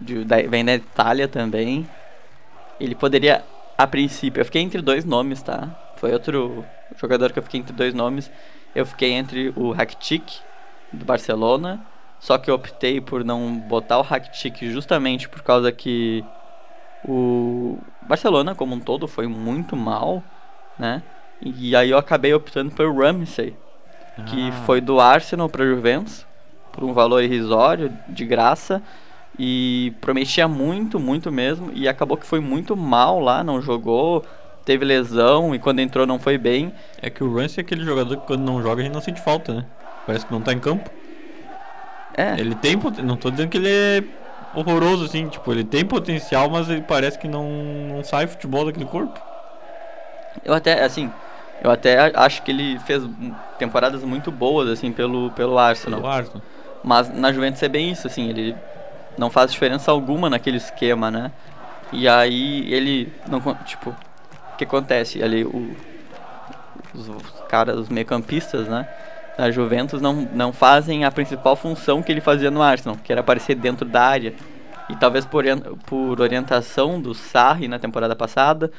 [0.00, 1.88] de- da- vem da Itália também.
[2.80, 3.44] Ele poderia,
[3.78, 5.68] a princípio, eu fiquei entre dois nomes, tá?
[5.98, 6.64] Foi outro
[7.00, 8.28] jogador que eu fiquei entre dois nomes.
[8.74, 10.40] Eu fiquei entre o Rakitic,
[10.92, 11.80] do Barcelona.
[12.20, 16.24] Só que eu optei por não botar o Rakitic justamente por causa que
[17.04, 20.22] o Barcelona, como um todo, foi muito mal,
[20.78, 21.02] né?
[21.40, 23.56] E aí eu acabei optando pelo Ramsey,
[24.26, 26.24] que Ah, foi do Arsenal para Juventus.
[26.70, 28.80] por um valor irrisório, de graça,
[29.38, 34.24] e prometia muito, muito mesmo, e acabou que foi muito mal lá, não jogou,
[34.64, 36.72] teve lesão, e quando entrou não foi bem.
[37.00, 39.20] É que o Rance é aquele jogador que quando não joga a gente não sente
[39.20, 39.64] falta, né?
[40.06, 40.90] Parece que não tá em campo.
[42.16, 44.04] É, Ele tem não tô dizendo que ele é
[44.54, 48.84] horroroso assim, tipo, ele tem potencial, mas ele parece que não, não sai futebol daquele
[48.84, 49.18] corpo.
[50.44, 51.10] eu até, assim,
[51.62, 53.02] eu até acho que ele fez
[53.58, 56.00] temporadas muito boas, assim, pelo, pelo Arsenal.
[56.00, 56.42] O Arsenal.
[56.84, 58.54] Mas na Juventus é bem isso, assim, ele
[59.16, 61.30] não faz diferença alguma naquele esquema, né?
[61.92, 63.94] E aí ele não, tipo,
[64.66, 65.22] que acontece?
[65.22, 65.74] Ali o,
[66.94, 67.08] os,
[67.48, 68.88] caras, os meio-campistas, né?
[69.36, 73.20] Da Juventus não, não fazem a principal função que ele fazia no Arsenal, que era
[73.20, 74.34] aparecer dentro da área.
[74.88, 75.44] E talvez por,
[75.86, 78.70] por orientação do Sarri na temporada passada,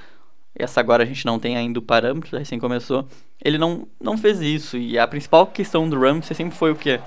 [0.55, 3.07] essa agora a gente não tem ainda o parâmetro, recém começou,
[3.43, 4.77] ele não, não fez isso.
[4.77, 6.99] E a principal questão do Ramsey sempre foi o quê?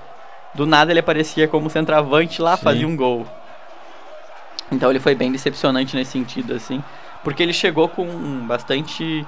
[0.53, 2.63] Do nada ele aparecia como centroavante lá, Sim.
[2.63, 3.25] fazia um gol.
[4.71, 6.83] Então ele foi bem decepcionante nesse sentido, assim.
[7.23, 8.05] Porque ele chegou com
[8.47, 9.25] bastante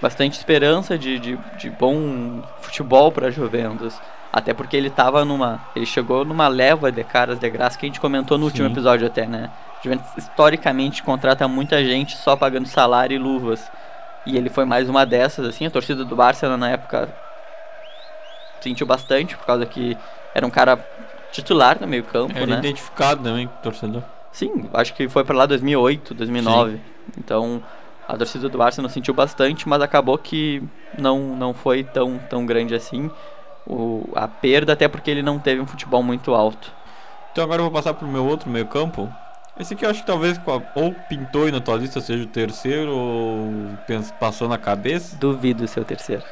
[0.00, 3.98] bastante esperança de, de, de bom futebol para Juventus.
[4.32, 5.60] Até porque ele tava numa.
[5.74, 8.72] Ele chegou numa leva de caras de graça que a gente comentou no último Sim.
[8.72, 9.50] episódio até, né?
[9.82, 13.70] Juventus historicamente contrata muita gente só pagando salário e luvas.
[14.26, 17.08] E ele foi mais uma dessas, assim, a torcida do Barcelona na época
[18.60, 19.96] sentiu bastante, por causa que
[20.34, 20.78] era um cara
[21.30, 22.58] titular no meio campo, Ele é né?
[22.58, 24.02] identificado também com o torcedor.
[24.34, 26.80] Sim, acho que foi pra lá 2008, 2009.
[27.16, 27.62] Então,
[28.08, 30.60] a torcida do Arsenal sentiu bastante, mas acabou que
[30.98, 33.08] não, não foi tão, tão grande assim.
[33.64, 36.72] O, a perda, até porque ele não teve um futebol muito alto.
[37.30, 39.08] Então agora eu vou passar pro meu outro meio campo.
[39.56, 40.40] Esse aqui eu acho que talvez
[40.74, 43.52] ou pintou aí na tua lista seja o terceiro ou
[44.18, 45.14] passou na cabeça.
[45.14, 46.24] Duvido ser o terceiro.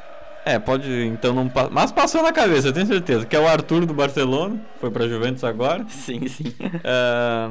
[0.45, 3.87] É, pode então não mas passou na cabeça, eu tenho certeza, que é o Arthur
[3.87, 5.85] do Barcelona, foi pra Juventus agora.
[5.89, 6.53] Sim, sim.
[6.83, 7.49] É,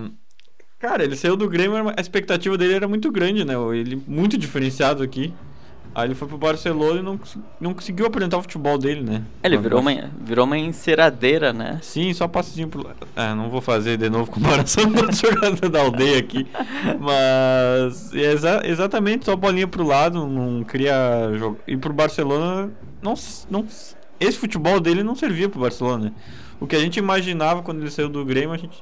[0.81, 3.53] Cara, ele saiu do Grêmio, a expectativa dele era muito grande, né?
[3.73, 5.33] Ele muito diferenciado aqui.
[5.93, 7.19] Aí ele foi pro Barcelona e não,
[7.59, 9.23] não conseguiu apresentar o futebol dele, né?
[9.43, 11.79] Ele Mas virou uma, virou uma enceradeira, né?
[11.81, 12.89] Sim, só passezinho pro.
[13.13, 16.47] É, não vou fazer de novo comparação com o jogador da aldeia aqui.
[16.97, 18.13] Mas.
[18.13, 20.93] É exa- exatamente, só bolinha pro lado, não queria
[21.37, 21.59] jogar.
[21.67, 22.71] E pro Barcelona,
[23.01, 23.13] não,
[23.49, 23.65] não.
[24.19, 26.05] Esse futebol dele não servia pro Barcelona.
[26.05, 26.11] né?
[26.59, 28.81] O que a gente imaginava quando ele saiu do Grêmio, a gente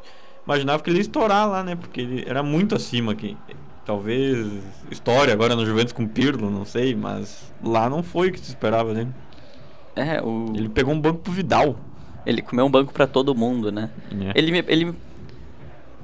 [0.50, 1.76] imaginava que ele ia estourar lá, né?
[1.76, 3.38] Porque ele era muito acima aqui.
[3.86, 4.48] Talvez
[4.92, 8.50] história agora no Juventus com Pirlo, não sei, mas lá não foi o que se
[8.50, 9.10] esperava dele.
[9.96, 11.76] É, o, Ele pegou um banco pro Vidal.
[12.26, 13.90] ele comeu um banco pra todo mundo, né?
[14.12, 14.32] né?
[14.36, 14.94] Ele, ele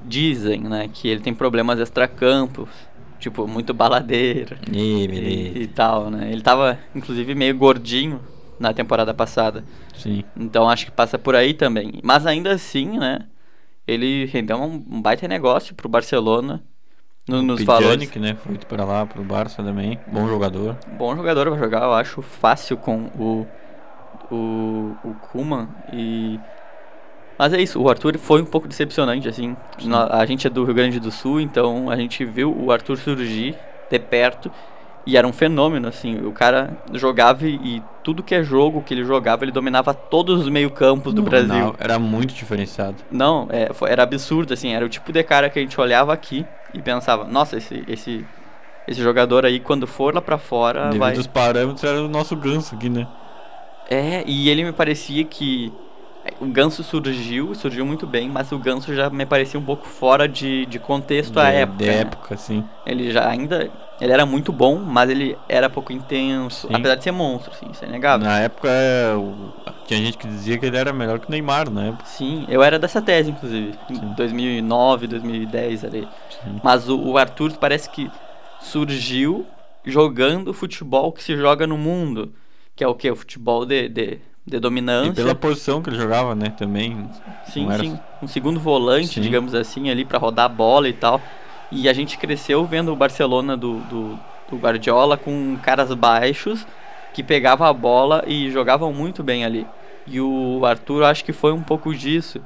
[0.04, 2.68] dizem, né, que ele tem problemas extracampos,
[3.18, 6.30] tipo, muito baladeiro Ih, e, e tal, né?
[6.30, 8.20] Ele tava, inclusive, meio gordinho
[8.58, 9.64] na temporada passada.
[9.96, 10.24] Sim.
[10.36, 12.00] Então acho que passa por aí também.
[12.02, 13.20] Mas ainda assim, né?
[13.86, 16.62] Ele rendeu um, baita negócio pro Barcelona.
[17.28, 18.08] No, nos valores.
[18.08, 18.36] Pjanic, né?
[18.36, 19.98] Foi pra lá, pro Barça também.
[20.06, 20.76] Bom jogador.
[20.96, 23.46] Bom jogador vai jogar, eu acho, fácil com o,
[24.30, 25.68] o, o Kuman.
[25.92, 26.38] E...
[27.36, 29.56] Mas é isso, o Arthur foi um pouco decepcionante, assim.
[29.78, 29.90] Sim.
[29.92, 33.56] A gente é do Rio Grande do Sul, então a gente viu o Arthur surgir
[33.90, 34.50] de perto.
[35.06, 36.16] E era um fenômeno, assim.
[36.26, 40.48] O cara jogava e, tudo que é jogo que ele jogava, ele dominava todos os
[40.48, 41.54] meio-campos do Brasil.
[41.54, 42.96] Não, era muito diferenciado.
[43.10, 46.12] Não, é, foi- era absurdo, assim, era o tipo de cara que a gente olhava
[46.12, 46.44] aqui
[46.74, 48.26] e pensava, nossa, esse, esse,
[48.86, 51.16] esse jogador aí, quando for lá pra fora, Devido vai...
[51.16, 53.06] aos parâmetros, era o nosso ganso aqui, né?
[53.88, 55.72] É, e ele me parecia que
[56.40, 60.28] o Ganso surgiu, surgiu muito bem, mas o Ganso já me parecia um pouco fora
[60.28, 61.78] de, de contexto à De- época.
[61.78, 62.00] De né?
[62.00, 62.64] época, assim.
[62.84, 63.70] Ele já ainda,
[64.00, 66.74] ele era muito bom, mas ele era pouco intenso, Sim.
[66.74, 68.26] apesar de ser monstro, assim, isso é inegável.
[68.26, 68.68] Na época,
[69.86, 72.04] tinha gente que dizia que ele era melhor que o Neymar, na época.
[72.06, 74.14] Sim, eu era dessa tese, inclusive, em Sim.
[74.16, 76.08] 2009, 2010 ali.
[76.30, 76.60] Sim.
[76.62, 78.10] Mas o, o Arthur parece que
[78.60, 79.46] surgiu
[79.84, 82.32] jogando o futebol que se joga no mundo.
[82.74, 83.10] Que é o que?
[83.10, 85.12] O futebol de, de, de E dominância.
[85.12, 86.50] pela posição que ele jogava, né?
[86.56, 87.08] Também.
[87.46, 87.98] Sim, era- sim.
[88.22, 89.20] Um segundo volante, Sim.
[89.20, 91.20] digamos assim, ali pra rodar a bola e tal.
[91.70, 94.18] E a gente cresceu vendo o Barcelona do, do,
[94.50, 96.64] do Guardiola com caras baixos
[97.12, 99.66] que pegavam a bola e jogavam muito bem ali.
[100.06, 102.40] E o Arthur acho que foi um pouco disso.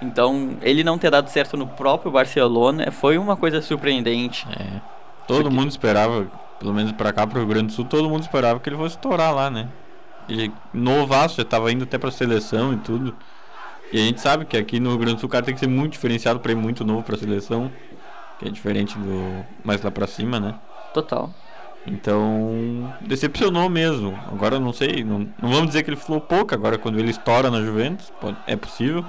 [0.00, 4.46] Então, ele não ter dado certo no próprio Barcelona foi uma coisa surpreendente.
[4.58, 4.80] É.
[5.26, 6.26] Todo Porque- mundo esperava,
[6.58, 8.96] pelo menos pra cá, pro Rio Grande do Sul, todo mundo esperava que ele fosse
[8.96, 9.68] estourar lá, né?
[10.28, 13.14] Ele, novaço, já tava indo até pra seleção e tudo.
[13.92, 15.60] E a gente sabe que aqui no Rio Grande do Sul o cara tem que
[15.60, 17.70] ser muito diferenciado pra ir muito novo pra seleção.
[18.38, 20.54] Que é diferente do mais lá pra cima, né?
[20.92, 21.32] Total.
[21.86, 24.18] Então, decepcionou mesmo.
[24.32, 27.50] Agora não sei, não, não vamos dizer que ele falou pouco, agora quando ele estoura
[27.50, 29.04] na Juventus, pode, é possível.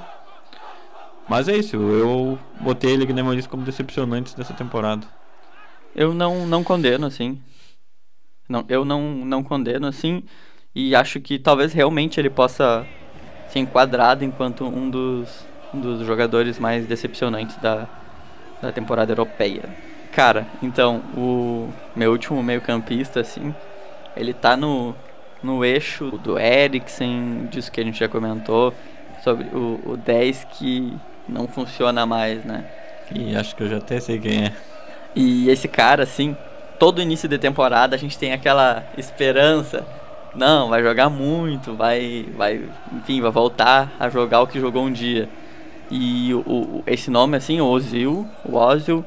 [1.28, 5.08] Mas é isso, eu botei ele na minha como decepcionante dessa temporada.
[5.96, 7.42] Eu não, não condeno, assim.
[8.48, 10.24] Não, eu não, não condeno, assim.
[10.76, 12.86] E acho que talvez realmente ele possa
[13.48, 17.88] ser enquadrado enquanto um dos, um dos jogadores mais decepcionantes da,
[18.62, 19.64] da temporada europeia.
[20.12, 23.56] Cara, então, o meu último meio-campista, assim,
[24.16, 24.96] ele tá no,
[25.42, 28.74] no eixo do Eriksen, disso que a gente já comentou,
[29.24, 30.94] sobre o, o 10 que
[31.28, 32.66] não funciona mais, né?
[33.14, 34.52] E acho que eu já até sei quem é.
[35.16, 36.36] E esse cara, assim,
[36.80, 39.86] todo início de temporada a gente tem aquela esperança.
[40.36, 42.62] Não, vai jogar muito, vai, vai,
[42.92, 45.30] enfim, vai voltar a jogar o que jogou um dia.
[45.90, 49.06] E o, o esse nome, assim, o Ozil, o Ozil,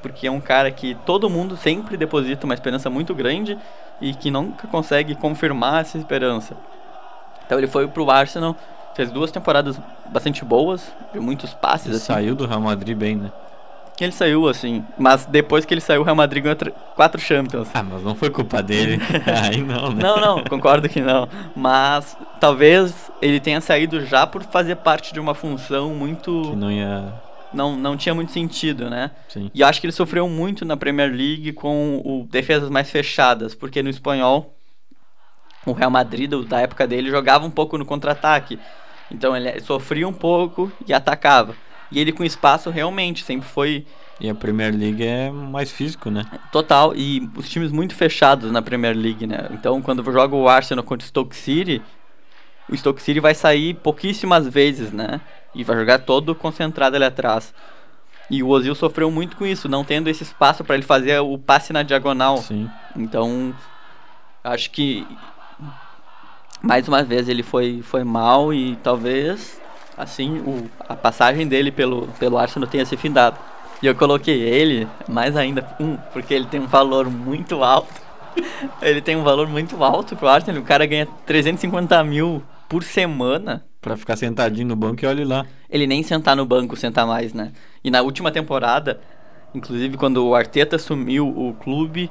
[0.00, 3.58] porque é um cara que todo mundo sempre deposita uma esperança muito grande
[4.00, 6.56] e que nunca consegue confirmar essa esperança.
[7.44, 8.56] Então ele foi pro Arsenal,
[8.94, 11.86] fez duas temporadas bastante boas, de muitos passes.
[11.86, 12.06] Ele assim.
[12.06, 13.32] saiu do Real Madrid bem, né?
[14.04, 17.68] Ele saiu, assim, mas depois que ele saiu, o Real Madrid ganhou tr- quatro Champions.
[17.72, 18.98] Ah, mas não foi culpa dele.
[19.44, 20.02] Aí não, né?
[20.02, 21.28] Não, não, concordo que não.
[21.54, 26.42] Mas talvez ele tenha saído já por fazer parte de uma função muito.
[26.50, 27.12] Que não ia.
[27.54, 29.10] Não, não tinha muito sentido, né?
[29.28, 29.50] Sim.
[29.54, 33.54] E eu acho que ele sofreu muito na Premier League com o defesas mais fechadas,
[33.54, 34.54] porque no espanhol
[35.66, 38.58] o Real Madrid da época dele jogava um pouco no contra-ataque.
[39.10, 41.54] Então ele sofria um pouco e atacava.
[41.92, 43.84] E ele com espaço realmente sempre foi
[44.20, 46.24] E a Premier League é mais físico, né?
[46.50, 49.48] total e os times muito fechados na Premier League, né?
[49.52, 51.82] Então quando joga o Arsenal contra o Stoke City,
[52.68, 55.20] o Stoke City vai sair pouquíssimas vezes, né?
[55.54, 57.52] E vai jogar todo concentrado ali atrás.
[58.30, 61.36] E o Ozil sofreu muito com isso, não tendo esse espaço para ele fazer o
[61.36, 62.38] passe na diagonal.
[62.38, 62.70] Sim.
[62.96, 63.54] Então,
[64.42, 65.06] acho que
[66.62, 69.60] mais uma vez ele foi, foi mal e talvez
[70.02, 73.38] assim o, a passagem dele pelo, pelo Arsenal tenha se findado.
[73.82, 78.00] E eu coloquei ele mais ainda um, porque ele tem um valor muito alto.
[78.80, 80.62] ele tem um valor muito alto pro Arsenal.
[80.62, 83.64] O cara ganha 350 mil por semana.
[83.80, 85.44] Pra ficar sentadinho no banco e olhe lá.
[85.68, 87.52] Ele nem sentar no banco, senta mais, né?
[87.82, 89.00] E na última temporada,
[89.52, 92.08] inclusive quando o Arteta assumiu o clube,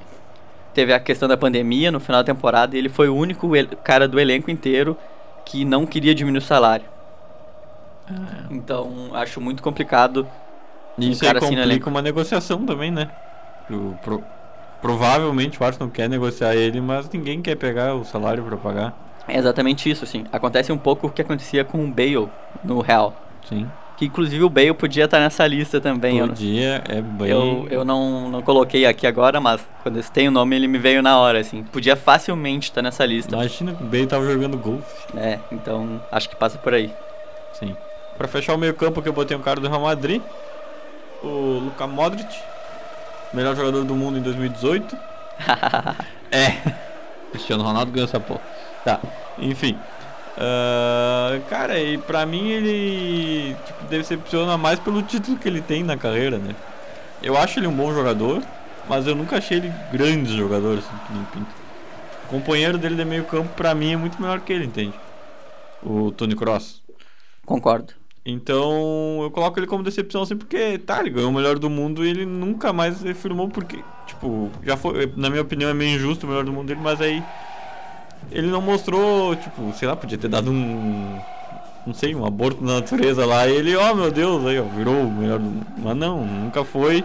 [0.73, 3.49] teve a questão da pandemia no final da temporada e ele foi o único
[3.83, 4.97] cara do elenco inteiro
[5.45, 6.85] que não queria diminuir o salário.
[8.49, 10.27] Então, acho muito complicado.
[10.97, 11.89] E Um isso aí cara assim no complica elenco.
[11.89, 13.09] uma negociação também, né?
[13.69, 14.23] O- pro-
[14.81, 18.93] provavelmente o Arsenal quer negociar ele, mas ninguém quer pegar o salário pra pagar.
[19.27, 20.25] É exatamente isso, assim.
[20.31, 22.27] Acontece um pouco o que acontecia com o Bale
[22.63, 23.13] no Real.
[23.47, 23.67] Sim.
[23.95, 26.17] Que inclusive o Bale podia estar nessa lista também.
[26.17, 27.29] Eu, Podia, é bem.
[27.29, 30.79] eu, eu não, não coloquei aqui agora, mas quando eu citei o nome ele me
[30.79, 31.63] veio na hora, assim.
[31.63, 33.35] Podia facilmente estar nessa lista.
[33.35, 35.05] Imagina que o Bale tava jogando golfe.
[35.15, 36.91] É, então acho que passa por aí.
[37.53, 37.75] Sim.
[38.21, 40.21] Pra fechar o meio campo que eu botei um cara do Real Madrid.
[41.23, 42.31] O Luka Modric.
[43.33, 44.95] Melhor jogador do mundo em 2018.
[46.31, 46.51] é.
[47.31, 48.41] Cristiano Ronaldo ganhou essa porra.
[48.85, 48.99] Tá,
[49.39, 49.75] enfim.
[50.37, 55.97] Ah, cara, e pra mim ele tipo, decepciona mais pelo título que ele tem na
[55.97, 56.55] carreira, né?
[57.23, 58.43] Eu acho ele um bom jogador,
[58.87, 61.25] mas eu nunca achei ele grande jogador, assim.
[62.25, 64.93] O companheiro dele de meio campo, pra mim, é muito melhor que ele, entende?
[65.81, 66.83] O Tony Cross.
[67.47, 67.99] Concordo.
[68.25, 72.05] Então eu coloco ele como decepção assim porque, tá, ele ganhou o melhor do mundo
[72.05, 76.25] e ele nunca mais afirmou porque, tipo, já foi, na minha opinião é meio injusto
[76.25, 77.23] o melhor do mundo dele, mas aí
[78.31, 81.19] ele não mostrou, tipo, sei lá, podia ter dado um,
[81.85, 84.93] não sei, um aborto na natureza lá e ele, ó meu Deus, aí ó, virou
[84.93, 87.03] o melhor do mundo, mas não, nunca foi.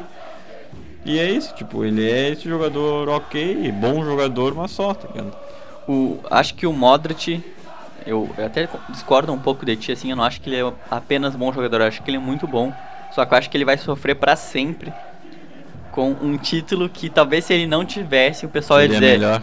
[1.03, 5.33] E é isso, tipo, ele é esse jogador ok, bom jogador, mas só, tá ligado?
[5.89, 7.43] O, acho que o Modric,
[8.07, 10.73] eu, eu até discordo um pouco de ti, assim, eu não acho que ele é
[10.91, 12.73] apenas bom jogador, eu acho que ele é muito bom.
[13.13, 14.93] Só que eu acho que ele vai sofrer pra sempre
[15.91, 19.13] com um título que talvez se ele não tivesse, o pessoal ia ele é dizer.
[19.19, 19.43] melhor.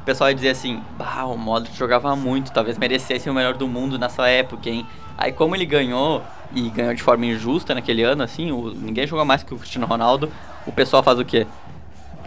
[0.00, 3.66] o pessoal ia dizer assim, bah, o Modric jogava muito, talvez merecesse o melhor do
[3.66, 4.86] mundo nessa época, hein?
[5.16, 6.22] Aí como ele ganhou,
[6.52, 9.86] e ganhou de forma injusta naquele ano, assim, o- ninguém jogou mais que o Cristiano
[9.86, 10.30] Ronaldo,
[10.66, 11.46] o pessoal faz o quê?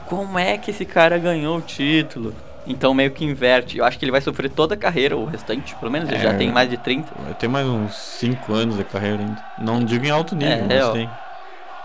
[0.07, 2.33] Como é que esse cara ganhou o título?
[2.67, 3.77] Então meio que inverte.
[3.79, 6.29] Eu acho que ele vai sofrer toda a carreira, o restante, pelo menos ele já
[6.29, 6.33] É.
[6.33, 7.11] tem mais de 30.
[7.23, 9.43] Vai ter mais uns 5 anos de carreira ainda.
[9.57, 11.09] Não digo em alto nível, É, mas ó, tem.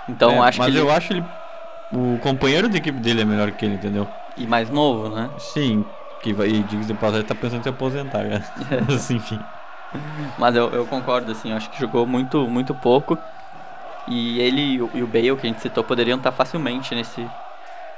[0.08, 0.80] Então É, acho mas que ele...
[0.80, 1.24] eu acho ele.
[1.92, 4.06] O companheiro de equipe dele é melhor que ele, entendeu?
[4.36, 5.30] E mais novo, né?
[5.38, 5.84] Sim,
[6.22, 8.44] que vai, e diga de passagem, tá pensando em se aposentar, cara.
[8.86, 9.38] Mas enfim.
[10.36, 13.16] Mas eu, eu concordo, assim, eu acho que jogou muito, muito pouco.
[14.08, 17.26] E ele e o, e o Bale, que a gente citou, poderiam estar facilmente nesse,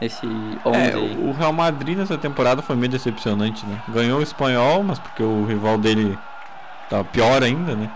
[0.01, 1.19] esse 11 É, aí.
[1.19, 3.83] o Real Madrid nessa temporada foi meio decepcionante, né?
[3.89, 6.17] Ganhou o espanhol, mas porque o rival dele
[6.89, 7.91] tá pior ainda, né?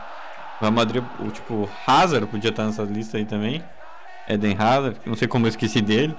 [0.58, 3.62] O Real Madrid, o tipo, Hazard podia estar nessa lista aí também.
[4.28, 6.16] Eden Hazard, não sei como eu esqueci dele.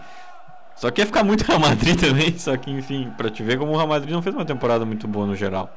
[0.75, 3.71] Só que ia ficar muito Real Madrid também, só que enfim, pra te ver como
[3.71, 5.69] o Real Madrid não fez uma temporada muito boa no geral.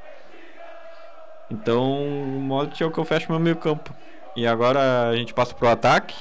[1.51, 3.95] Então, o Modric é o que eu fecho meu meio campo.
[4.35, 6.15] E agora a gente passa pro ataque.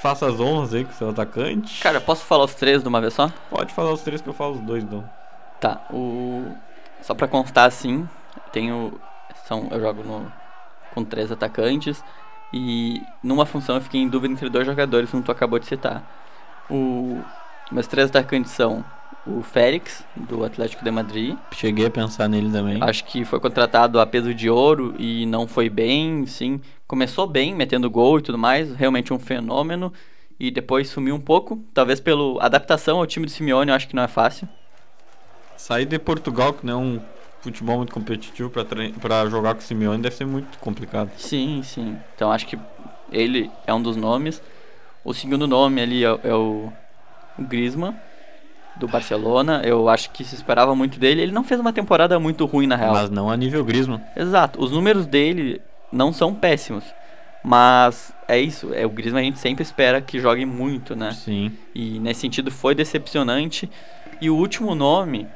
[0.00, 1.82] Faça as honras aí com o seu atacante.
[1.82, 3.32] Cara, posso falar os três de uma vez só?
[3.50, 5.08] Pode falar os três que eu falo os dois, então.
[5.60, 6.44] Tá, o.
[7.02, 8.08] Só pra constar assim,
[8.52, 9.00] tenho.
[9.46, 10.32] São, eu jogo no,
[10.94, 12.02] com três atacantes.
[12.52, 16.02] E numa função eu fiquei em dúvida entre dois jogadores, como tu acabou de citar.
[16.70, 17.20] O,
[17.70, 18.84] meus três atacantes são
[19.26, 21.36] o Félix, do Atlético de Madrid.
[21.52, 22.82] Cheguei a pensar nele também.
[22.82, 26.60] Acho que foi contratado a peso de ouro e não foi bem, sim.
[26.88, 29.92] Começou bem, metendo gol e tudo mais, realmente um fenômeno.
[30.40, 33.94] E depois sumiu um pouco, talvez pela adaptação ao time do Simeone, eu acho que
[33.94, 34.48] não é fácil.
[35.54, 37.00] Sair de Portugal, que não é um
[37.42, 41.10] futebol muito competitivo pra jogar com o Simeone, deve ser muito complicado.
[41.18, 41.98] Sim, sim.
[42.14, 42.58] Então acho que
[43.12, 44.40] ele é um dos nomes.
[45.04, 46.72] O segundo nome ali é, é o,
[47.38, 47.94] o Griezmann,
[48.76, 49.60] do Barcelona.
[49.62, 51.20] Eu acho que se esperava muito dele.
[51.20, 52.94] Ele não fez uma temporada muito ruim, na real.
[52.94, 54.00] Mas não a nível Griezmann.
[54.16, 54.62] Exato.
[54.62, 55.60] Os números dele
[55.92, 56.84] não são péssimos.
[57.42, 58.72] Mas é isso.
[58.74, 61.12] É, o Griezmann a gente sempre espera que jogue muito, né?
[61.12, 61.52] Sim.
[61.74, 63.70] E nesse sentido foi decepcionante.
[64.20, 65.26] E o último nome,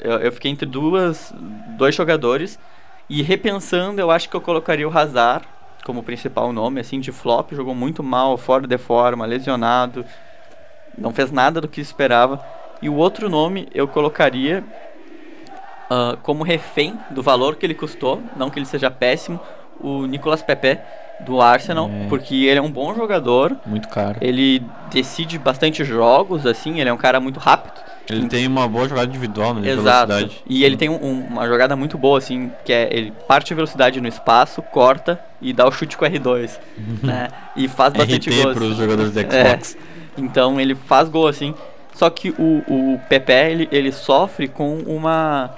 [0.00, 1.32] eu, eu fiquei entre duas,
[1.76, 2.58] dois jogadores.
[3.08, 5.46] E repensando, eu acho que eu colocaria o Hazard
[5.84, 7.52] como principal nome, assim, de flop.
[7.52, 10.04] Jogou muito mal, fora de forma, lesionado.
[10.96, 12.42] Não fez nada do que esperava.
[12.80, 14.64] E o outro nome eu colocaria
[15.90, 18.22] ah, como refém do valor que ele custou.
[18.34, 19.38] Não que ele seja péssimo.
[19.82, 20.78] O Nicolas Pepe,
[21.20, 21.90] do Arsenal.
[22.04, 22.06] É.
[22.08, 23.56] Porque ele é um bom jogador.
[23.66, 24.16] Muito caro.
[24.20, 27.80] Ele decide bastante jogos, assim, ele é um cara muito rápido.
[28.10, 29.68] Ele tem uma boa jogada individual, né?
[29.70, 30.08] Exato.
[30.08, 30.42] velocidade.
[30.48, 33.56] E ele tem um- um- uma jogada muito boa, assim, que é ele parte a
[33.56, 36.58] velocidade no espaço, corta e dá o chute com R2.
[37.02, 37.28] né?
[37.54, 38.54] E faz bastante RT gols.
[38.56, 39.22] pros jogadores do É.
[39.24, 39.76] Xbox.
[40.18, 41.54] Então ele faz gol assim.
[41.94, 45.50] Só que o, o Pepe ele, ele sofre com uma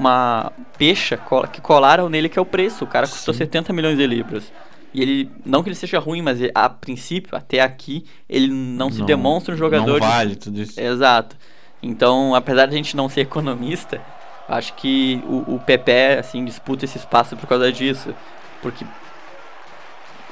[0.00, 1.18] uma pecha
[1.52, 2.84] que colaram nele que é o preço.
[2.84, 3.38] O cara custou Sim.
[3.38, 4.50] 70 milhões de libras.
[4.92, 8.90] E ele, não que ele seja ruim, mas ele- a princípio, até aqui, ele não,
[8.90, 10.80] se demonstra um jogador Não de- vale tudo isso.
[10.80, 11.36] Exato.
[11.82, 14.00] Então, apesar de a gente não ser economista,
[14.48, 18.12] acho que o, o Pepe, assim, disputa esse espaço por causa disso.
[18.60, 18.84] Porque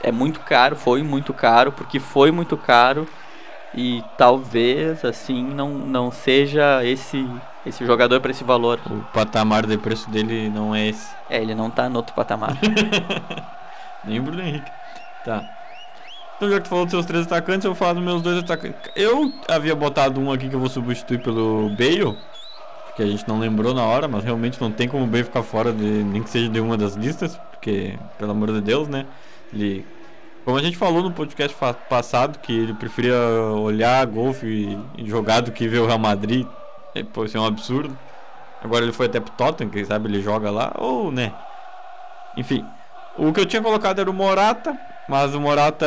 [0.02, 3.06] é muito caro, foi muito caro, porque foi muito caro.
[3.74, 7.24] E talvez, assim, não, não seja esse,
[7.68, 8.80] esse jogador para esse valor.
[8.90, 11.08] O patamar de preço dele não é esse.
[11.28, 12.56] É, ele não tá no outro patamar.
[14.04, 14.70] Nem o Bruno Henrique.
[15.24, 15.44] Tá.
[16.36, 18.38] Então, já que tu falou dos seus três atacantes, eu vou falar dos meus dois
[18.38, 18.78] atacantes.
[18.94, 22.16] Eu havia botado um aqui que eu vou substituir pelo Bale,
[22.94, 25.42] que a gente não lembrou na hora, mas realmente não tem como o Bale ficar
[25.42, 29.04] fora, de, nem que seja de uma das listas, porque, pelo amor de Deus, né?
[29.52, 29.84] Ele.
[30.44, 31.56] Como a gente falou no podcast
[31.90, 33.16] passado, que ele preferia
[33.56, 36.46] olhar golfe e jogar do que ver o Real Madrid.
[36.94, 37.96] E, pô, isso é um absurdo.
[38.62, 41.32] Agora ele foi até pro Tottenham, quem sabe ele joga lá, ou né?
[42.36, 42.64] Enfim,
[43.16, 44.78] o que eu tinha colocado era o Morata,
[45.08, 45.86] mas o Morata,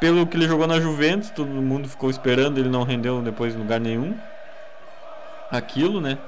[0.00, 3.58] pelo que ele jogou na Juventus, todo mundo ficou esperando, ele não rendeu depois em
[3.58, 4.16] lugar nenhum.
[5.50, 6.18] Aquilo, né?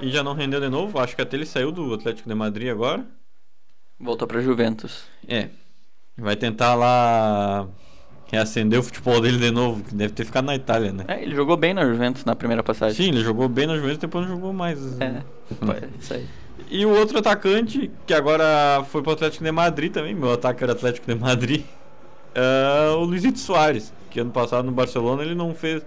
[0.00, 2.70] E já não rendeu de novo, acho que até ele saiu do Atlético de Madrid
[2.70, 3.04] agora.
[3.98, 5.04] Voltou pra Juventus.
[5.26, 5.48] É.
[6.16, 7.66] Vai tentar lá
[8.34, 11.04] reacender o futebol dele de novo, que deve ter ficado na Itália, né?
[11.08, 12.96] É, ele jogou bem na Juventus na primeira passagem.
[12.96, 14.78] Sim, ele jogou bem na Juventus, depois não jogou mais.
[15.00, 15.22] É,
[15.98, 16.26] isso aí.
[16.70, 20.72] E o outro atacante, que agora foi pro Atlético de Madrid também, meu ataque era
[20.72, 21.64] Atlético de Madrid,
[22.34, 25.84] é o Luizito Soares, que ano passado no Barcelona ele não fez.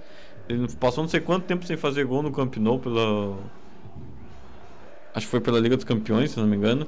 [0.47, 3.37] Ele passou não sei quanto tempo sem fazer gol no Camp Nou pela.
[5.13, 6.87] Acho que foi pela Liga dos Campeões, se não me engano.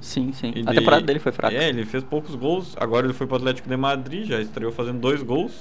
[0.00, 0.52] Sim, sim.
[0.54, 1.54] A Ele- temporada dele foi fraca.
[1.54, 2.74] É, ele fez poucos gols.
[2.78, 5.52] Agora ele foi pro Atlético de Madrid, já estreou fazendo dois gols.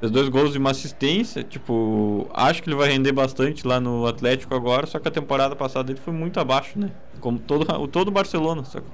[0.00, 1.42] Fez dois gols e uma assistência.
[1.42, 4.86] Tipo, acho que ele vai render bastante lá no Atlético agora.
[4.86, 6.90] Só que a temporada passada ele foi muito abaixo, né?
[7.20, 8.64] Como todo o todo Barcelona.
[8.64, 8.86] Só que,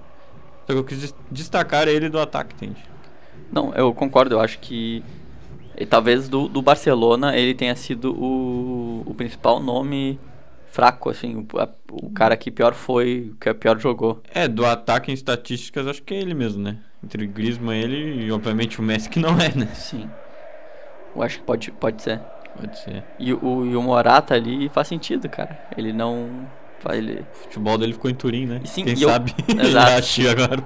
[0.66, 2.82] só que eu quis des- destacar ele do ataque, entende?
[3.52, 5.02] Não, eu concordo, eu acho que
[5.88, 10.20] talvez do, do Barcelona ele tenha sido o, o principal nome
[10.70, 14.22] fraco, assim, o, a- o cara que pior foi, que pior jogou.
[14.32, 16.78] É, do ataque em estatísticas, acho que é ele mesmo, né?
[17.04, 19.66] Entre Griezmann ele e obviamente o Messi que não é, né?
[19.74, 20.08] Sim.
[21.14, 22.20] Eu acho que pode, pode ser.
[22.54, 23.02] Pode ser.
[23.18, 25.58] E o, e o Morata ali faz sentido, cara.
[25.76, 26.28] Ele não.
[26.92, 27.20] Ele...
[27.20, 28.60] O futebol dele ficou em Turim, né?
[28.64, 29.34] E sim, Quem e eu- sabe?
[29.48, 30.06] Exato.
[30.30, 30.62] Agora.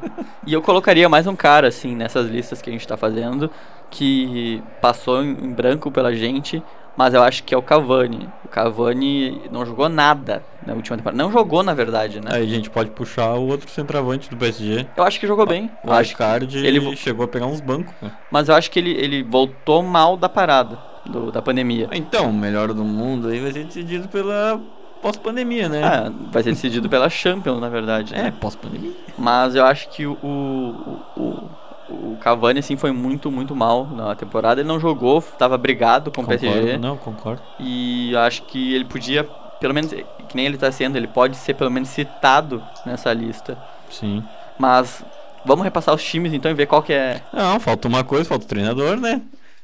[0.47, 3.51] E eu colocaria mais um cara, assim, nessas listas que a gente tá fazendo,
[3.91, 6.63] que passou em branco pela gente,
[6.97, 8.29] mas eu acho que é o Cavani.
[8.45, 11.21] O Cavani não jogou nada na última temporada.
[11.23, 12.31] Não jogou, na verdade, né?
[12.33, 14.87] Aí a gente pode puxar o outro centroavante do PSG.
[14.97, 15.71] Eu acho que jogou bem.
[15.83, 17.93] O Ascard ele chegou a pegar uns bancos.
[18.01, 18.13] né?
[18.31, 21.89] mas eu acho que ele, ele voltou mal da parada, do- da pandemia.
[21.93, 24.61] Então, o melhor do mundo aí vai ser decidido pela
[25.03, 25.83] pós-pandemia, né?
[25.85, 28.15] Ah, vai ser decidido pela Champions, na verdade.
[28.15, 28.35] é, né?
[28.41, 28.93] pós-pandemia.
[29.19, 31.51] Mas eu acho que o, o, o,
[31.89, 34.61] o Cavani, assim, foi muito, muito mal na temporada.
[34.61, 36.49] Ele não jogou, tava brigado com o PSG.
[36.49, 37.43] Concordo, não, concordo.
[37.59, 39.24] E acho que ele podia,
[39.61, 43.59] pelo menos, que nem ele tá sendo, ele pode ser pelo menos citado nessa lista.
[43.91, 44.24] Sim.
[44.59, 45.05] Mas
[45.45, 47.20] vamos repassar os times então e ver qual que é.
[47.32, 49.20] Não, falta uma coisa, falta o treinador, né?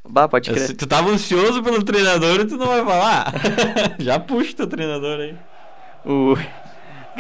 [0.09, 0.77] Bah, pode Se crer.
[0.77, 3.33] tu tava ansioso pelo treinador e tu não vai falar.
[3.99, 5.35] Já puxa teu treinador aí.
[6.05, 6.37] O...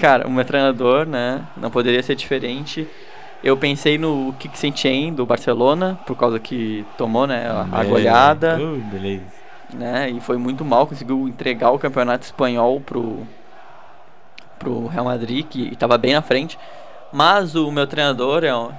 [0.00, 1.46] Cara, o meu treinador, né?
[1.56, 2.88] Não poderia ser diferente.
[3.42, 8.58] Eu pensei no Kik Setien do Barcelona, por causa que tomou, né, a, a goleada.
[8.60, 9.24] Uh, beleza.
[9.72, 10.10] né?
[10.10, 13.26] E foi muito mal, conseguiu entregar o campeonato espanhol pro,
[14.58, 16.58] pro Real Madrid, que estava bem na frente.
[17.12, 18.70] Mas o meu treinador, é, um-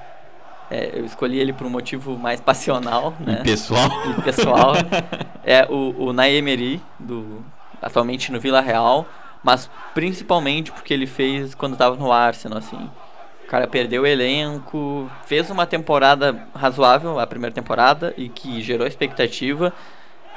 [0.70, 3.42] é, eu escolhi ele por um motivo mais passional, E né?
[3.44, 3.90] pessoal.
[4.18, 4.74] E pessoal.
[5.44, 7.44] é o, o Nay Emery, do,
[7.82, 9.06] atualmente no Vila Real,
[9.44, 12.90] mas principalmente porque ele fez quando estava no Arsenal, assim.
[13.52, 18.88] O cara perdeu o elenco, fez uma temporada razoável, a primeira temporada, e que gerou
[18.88, 19.74] expectativa.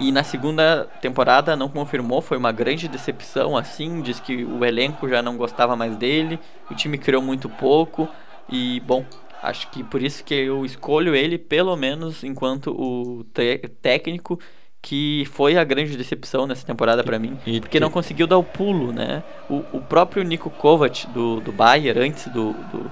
[0.01, 5.09] E na segunda temporada não confirmou, foi uma grande decepção, assim, diz que o elenco
[5.09, 8.09] já não gostava mais dele, o time criou muito pouco,
[8.51, 9.05] e bom,
[9.41, 13.23] acho que por isso que eu escolho ele, pelo menos enquanto o
[13.81, 14.41] técnico
[14.83, 18.43] que foi a grande decepção nessa temporada pra mim, E porque não conseguiu dar o
[18.43, 19.23] pulo, né?
[19.49, 22.91] O, o próprio Nico Kovac do, do Bayern, antes do, do,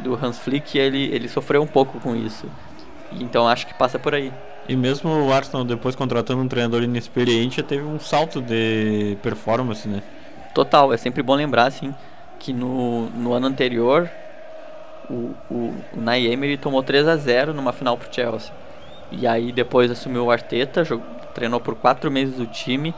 [0.00, 2.46] do Hans Flick, ele, ele sofreu um pouco com isso.
[3.12, 4.32] Então acho que passa por aí.
[4.68, 9.88] E mesmo o Arsenal, depois contratando um treinador inexperiente, já teve um salto de performance,
[9.88, 10.02] né?
[10.54, 11.94] Total, é sempre bom lembrar, assim,
[12.38, 14.10] que no, no ano anterior
[15.08, 18.52] o, o, o Nay Emery tomou 3 a 0 numa final pro Chelsea.
[19.10, 21.02] E aí depois assumiu o Arteta, jog-
[21.34, 22.94] treinou por 4 meses o time.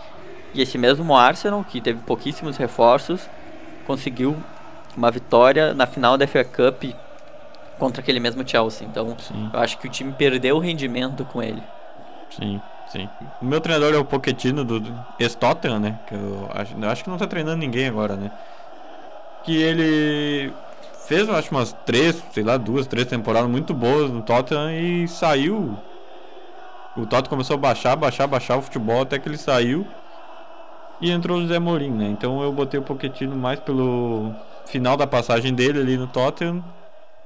[0.55, 3.29] E esse mesmo Arsenal, que teve pouquíssimos reforços,
[3.87, 4.37] conseguiu
[4.97, 6.85] uma vitória na final da FA Cup
[7.79, 8.87] contra aquele mesmo Chelsea.
[8.87, 11.63] Então Sim, eu acho que o time perdeu o rendimento com ele.
[12.31, 13.11] sim, sim.
[13.41, 16.01] O meu treinador é o Pochettino do, do ex-Tottenham, né?
[16.07, 18.31] Que eu acho, eu acho que não tá treinando ninguém agora, né?
[19.43, 20.55] Que ele
[21.07, 25.09] fez, eu acho, umas três, sei lá, duas, três temporadas muito boas no Tottenham e
[25.09, 25.77] saiu.
[26.97, 29.87] O Tottenham começou a baixar, baixar, baixar o futebol até que ele saiu.
[31.01, 32.07] E entrou o José Mourinho, né?
[32.09, 34.33] Então eu botei o Pochettino mais pelo
[34.67, 36.65] final da passagem dele ali no Tottenham.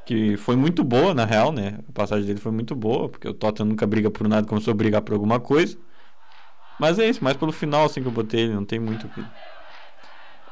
[0.05, 1.80] Que foi muito boa, na real, né?
[1.89, 4.74] A passagem dele foi muito boa, porque o Tottenham nunca briga por nada, começou a
[4.74, 5.76] brigar por alguma coisa.
[6.78, 9.11] Mas é isso, mais pelo final assim que eu botei ele, não tem muito o
[9.11, 9.24] que.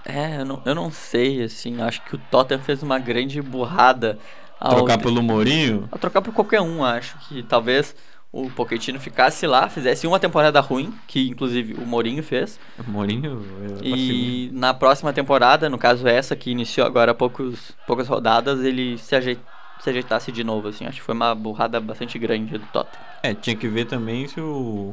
[0.05, 4.19] É, eu não, eu não sei, assim, acho que o Tottenham fez uma grande burrada
[4.59, 5.89] ao Trocar pelo Mourinho.
[5.93, 7.95] A trocar por qualquer um, acho que talvez
[8.35, 13.41] o Pochettino ficasse lá, fizesse uma temporada ruim, que inclusive o Mourinho fez, O Mourinho
[13.81, 18.65] é e na próxima temporada, no caso essa que iniciou agora há poucos, poucas rodadas,
[18.65, 19.39] ele se, ajei-
[19.81, 23.05] se ajeitasse de novo, assim, acho que foi uma burrada bastante grande do Tottenham.
[23.23, 24.93] É, tinha que ver também se o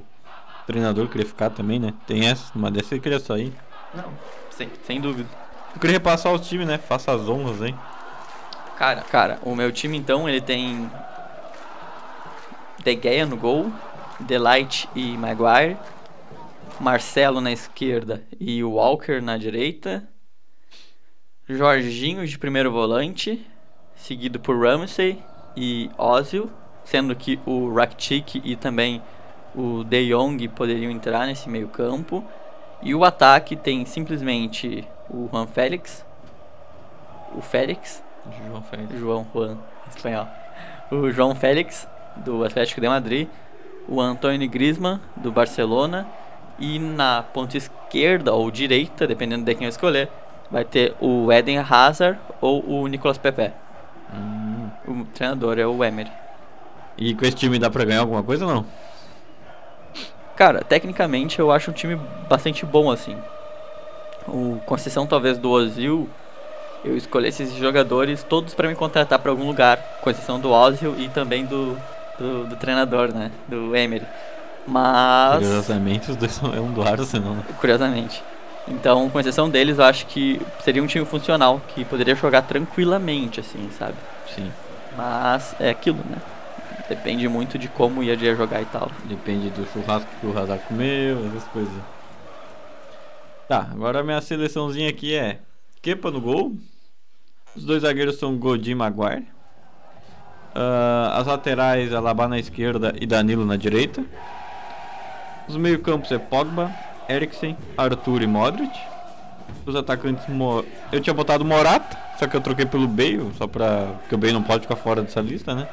[0.68, 1.94] treinador queria ficar também, né?
[2.06, 3.52] Tem essa, uma dessa ele queria sair.
[3.94, 4.06] Não,
[4.52, 5.28] sem, sem dúvida.
[5.74, 6.78] Eu queria repassar os times, né?
[6.78, 7.76] Faça as honras, hein?
[8.78, 10.90] Cara, cara, o meu time então, ele tem
[12.84, 13.72] De Gea no gol,
[14.20, 15.78] Delight e Maguire,
[16.80, 20.08] Marcelo na esquerda e Walker na direita,
[21.48, 23.46] Jorginho de primeiro volante,
[23.96, 25.22] seguido por Ramsey
[25.56, 26.50] e Ozil,
[26.84, 29.02] sendo que o Rakitic e também
[29.54, 32.24] o De Jong poderiam entrar nesse meio campo.
[32.82, 36.06] E o ataque tem simplesmente o Juan Félix,
[37.36, 38.04] o Félix,
[38.48, 39.00] João Félix.
[39.00, 39.58] João Juan,
[39.90, 40.28] espanhol.
[40.92, 41.88] O João Félix,
[42.18, 43.28] do Atlético de Madrid.
[43.88, 46.08] O Antônio Griezmann, do Barcelona.
[46.60, 50.10] E na ponta esquerda ou direita, dependendo de quem eu escolher,
[50.50, 53.52] vai ter o Eden Hazard ou o Nicolas Pepe.
[54.14, 54.70] Hum.
[54.88, 56.12] O treinador é o Emery.
[56.98, 58.66] E com esse time dá pra ganhar alguma coisa ou não?
[60.36, 62.00] Cara, tecnicamente eu acho um time
[62.30, 63.18] bastante bom assim.
[64.28, 66.10] O com exceção talvez do Ozil,
[66.84, 70.96] eu escolhi esses jogadores todos pra me contratar pra algum lugar, com exceção do Ozil
[71.00, 71.78] e também do,
[72.18, 74.06] do, do treinador, né, do Emery.
[74.68, 77.44] Mas Curiosamente, os dois são é um do Arsenal, né?
[77.60, 78.24] curiosamente.
[78.68, 83.40] Então, com exceção deles, eu acho que seria um time funcional, que poderia jogar tranquilamente,
[83.40, 83.96] assim, sabe?
[84.34, 84.52] Sim.
[84.96, 86.18] Mas é aquilo, né?
[86.88, 88.92] Depende muito de como ia jogar e tal.
[89.06, 91.74] Depende do churrasco que o Hazard comeu, essas coisas.
[93.48, 95.40] Tá, agora a minha seleçãozinha aqui é
[95.82, 96.56] Kepa no gol.
[97.56, 99.28] Os dois zagueiros são Godin e Maguire.
[100.56, 104.04] Uh, as laterais, Alaba na esquerda e Danilo na direita.
[105.48, 106.72] Os meio-campos é Pogba,
[107.08, 108.72] Eriksen, Arthur e Modric.
[109.66, 110.64] Os atacantes, Mo...
[110.92, 113.94] eu tinha botado Morata, só que eu troquei pelo Bale, só pra.
[114.02, 115.68] Porque o Bale não pode ficar fora dessa lista, né?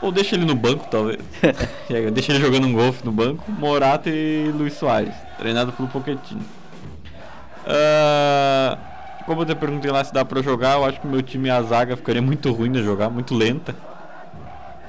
[0.00, 1.18] Ou deixa ele no banco, talvez.
[2.12, 3.50] deixa ele jogando um golfe no banco.
[3.50, 6.42] Morata e Luiz Soares, treinado pelo Pochettino.
[7.64, 8.76] Uh,
[9.26, 11.62] como eu te perguntei lá se dá pra jogar, eu acho que meu time a
[11.62, 13.74] zaga ficaria muito ruim de jogar, muito lenta.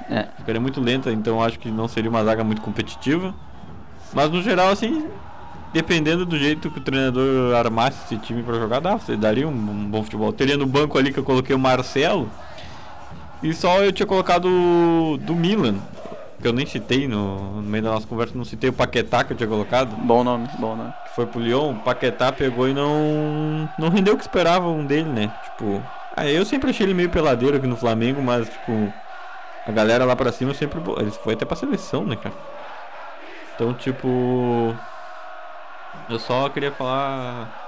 [0.09, 0.27] É.
[0.37, 3.33] Ficaria muito lenta, então eu acho que não seria uma zaga muito competitiva.
[4.13, 5.09] Mas no geral, assim,
[5.73, 9.51] dependendo do jeito que o treinador armasse esse time para jogar, dá, você daria um,
[9.51, 10.31] um, bom futebol.
[10.31, 12.29] Teria no banco ali que eu coloquei o Marcelo.
[13.43, 14.47] E só eu tinha colocado
[15.17, 15.75] do Milan,
[16.41, 19.33] que eu nem citei no, no, meio da nossa conversa, não citei o Paquetá que
[19.33, 19.95] eu tinha colocado.
[19.95, 20.93] Bom nome, bom nome.
[21.05, 25.09] Que foi pro Lyon, o Paquetá pegou e não não rendeu o que esperavam dele,
[25.09, 25.31] né?
[25.43, 25.81] Tipo,
[26.15, 28.93] ah, eu sempre achei ele meio peladeiro aqui no Flamengo, mas tipo,
[29.67, 30.79] a galera lá pra cima sempre.
[30.97, 32.35] Ele foi até pra seleção, né, cara?
[33.55, 34.75] Então, tipo.
[36.07, 37.63] Eu só queria falar.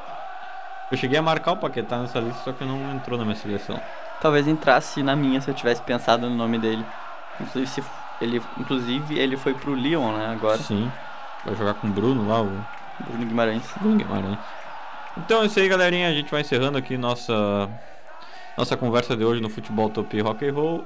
[0.91, 3.81] Eu cheguei a marcar o Paquetá nessa lista, só que não entrou na minha seleção.
[4.21, 6.85] Talvez entrasse na minha se eu tivesse pensado no nome dele.
[7.39, 7.83] Inclusive, se
[8.21, 10.57] ele, inclusive, ele foi pro Lyon, né, agora.
[10.57, 10.91] Sim.
[11.45, 12.65] Vai jogar com o Bruno lá, o.
[13.07, 13.63] Bruno Guimarães.
[13.79, 14.39] Bruno Guimarães.
[15.17, 16.09] Então é isso aí, galerinha.
[16.09, 17.69] A gente vai encerrando aqui nossa
[18.57, 20.85] nossa conversa de hoje no Futebol Top Rock and Roll.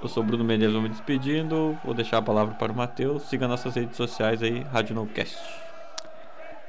[0.00, 1.76] Eu sou Bruno Menezes, vou me despedindo.
[1.84, 3.24] Vou deixar a palavra para o Matheus.
[3.24, 5.36] Siga nossas redes sociais aí, Rádio Nocast.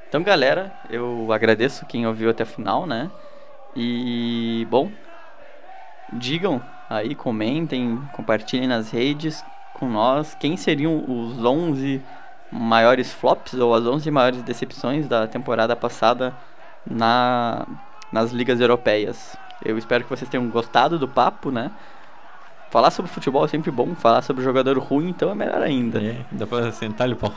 [0.08, 3.10] Então, galera, eu agradeço quem ouviu até o final, né?
[3.74, 4.90] E, bom,
[6.12, 9.42] digam aí, comentem, compartilhem nas redes
[9.82, 12.00] com nós quem seriam os 11
[12.52, 16.32] maiores flops ou as 11 maiores decepções da temporada passada
[16.88, 17.66] na,
[18.12, 19.36] nas ligas europeias.
[19.64, 21.72] Eu espero que vocês tenham gostado do papo, né?
[22.70, 26.00] Falar sobre futebol é sempre bom, falar sobre jogador ruim então é melhor ainda.
[26.00, 27.34] É, dá pra sentar-lhe o pau.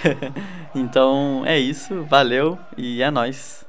[0.74, 3.67] então é isso, valeu e é nóis.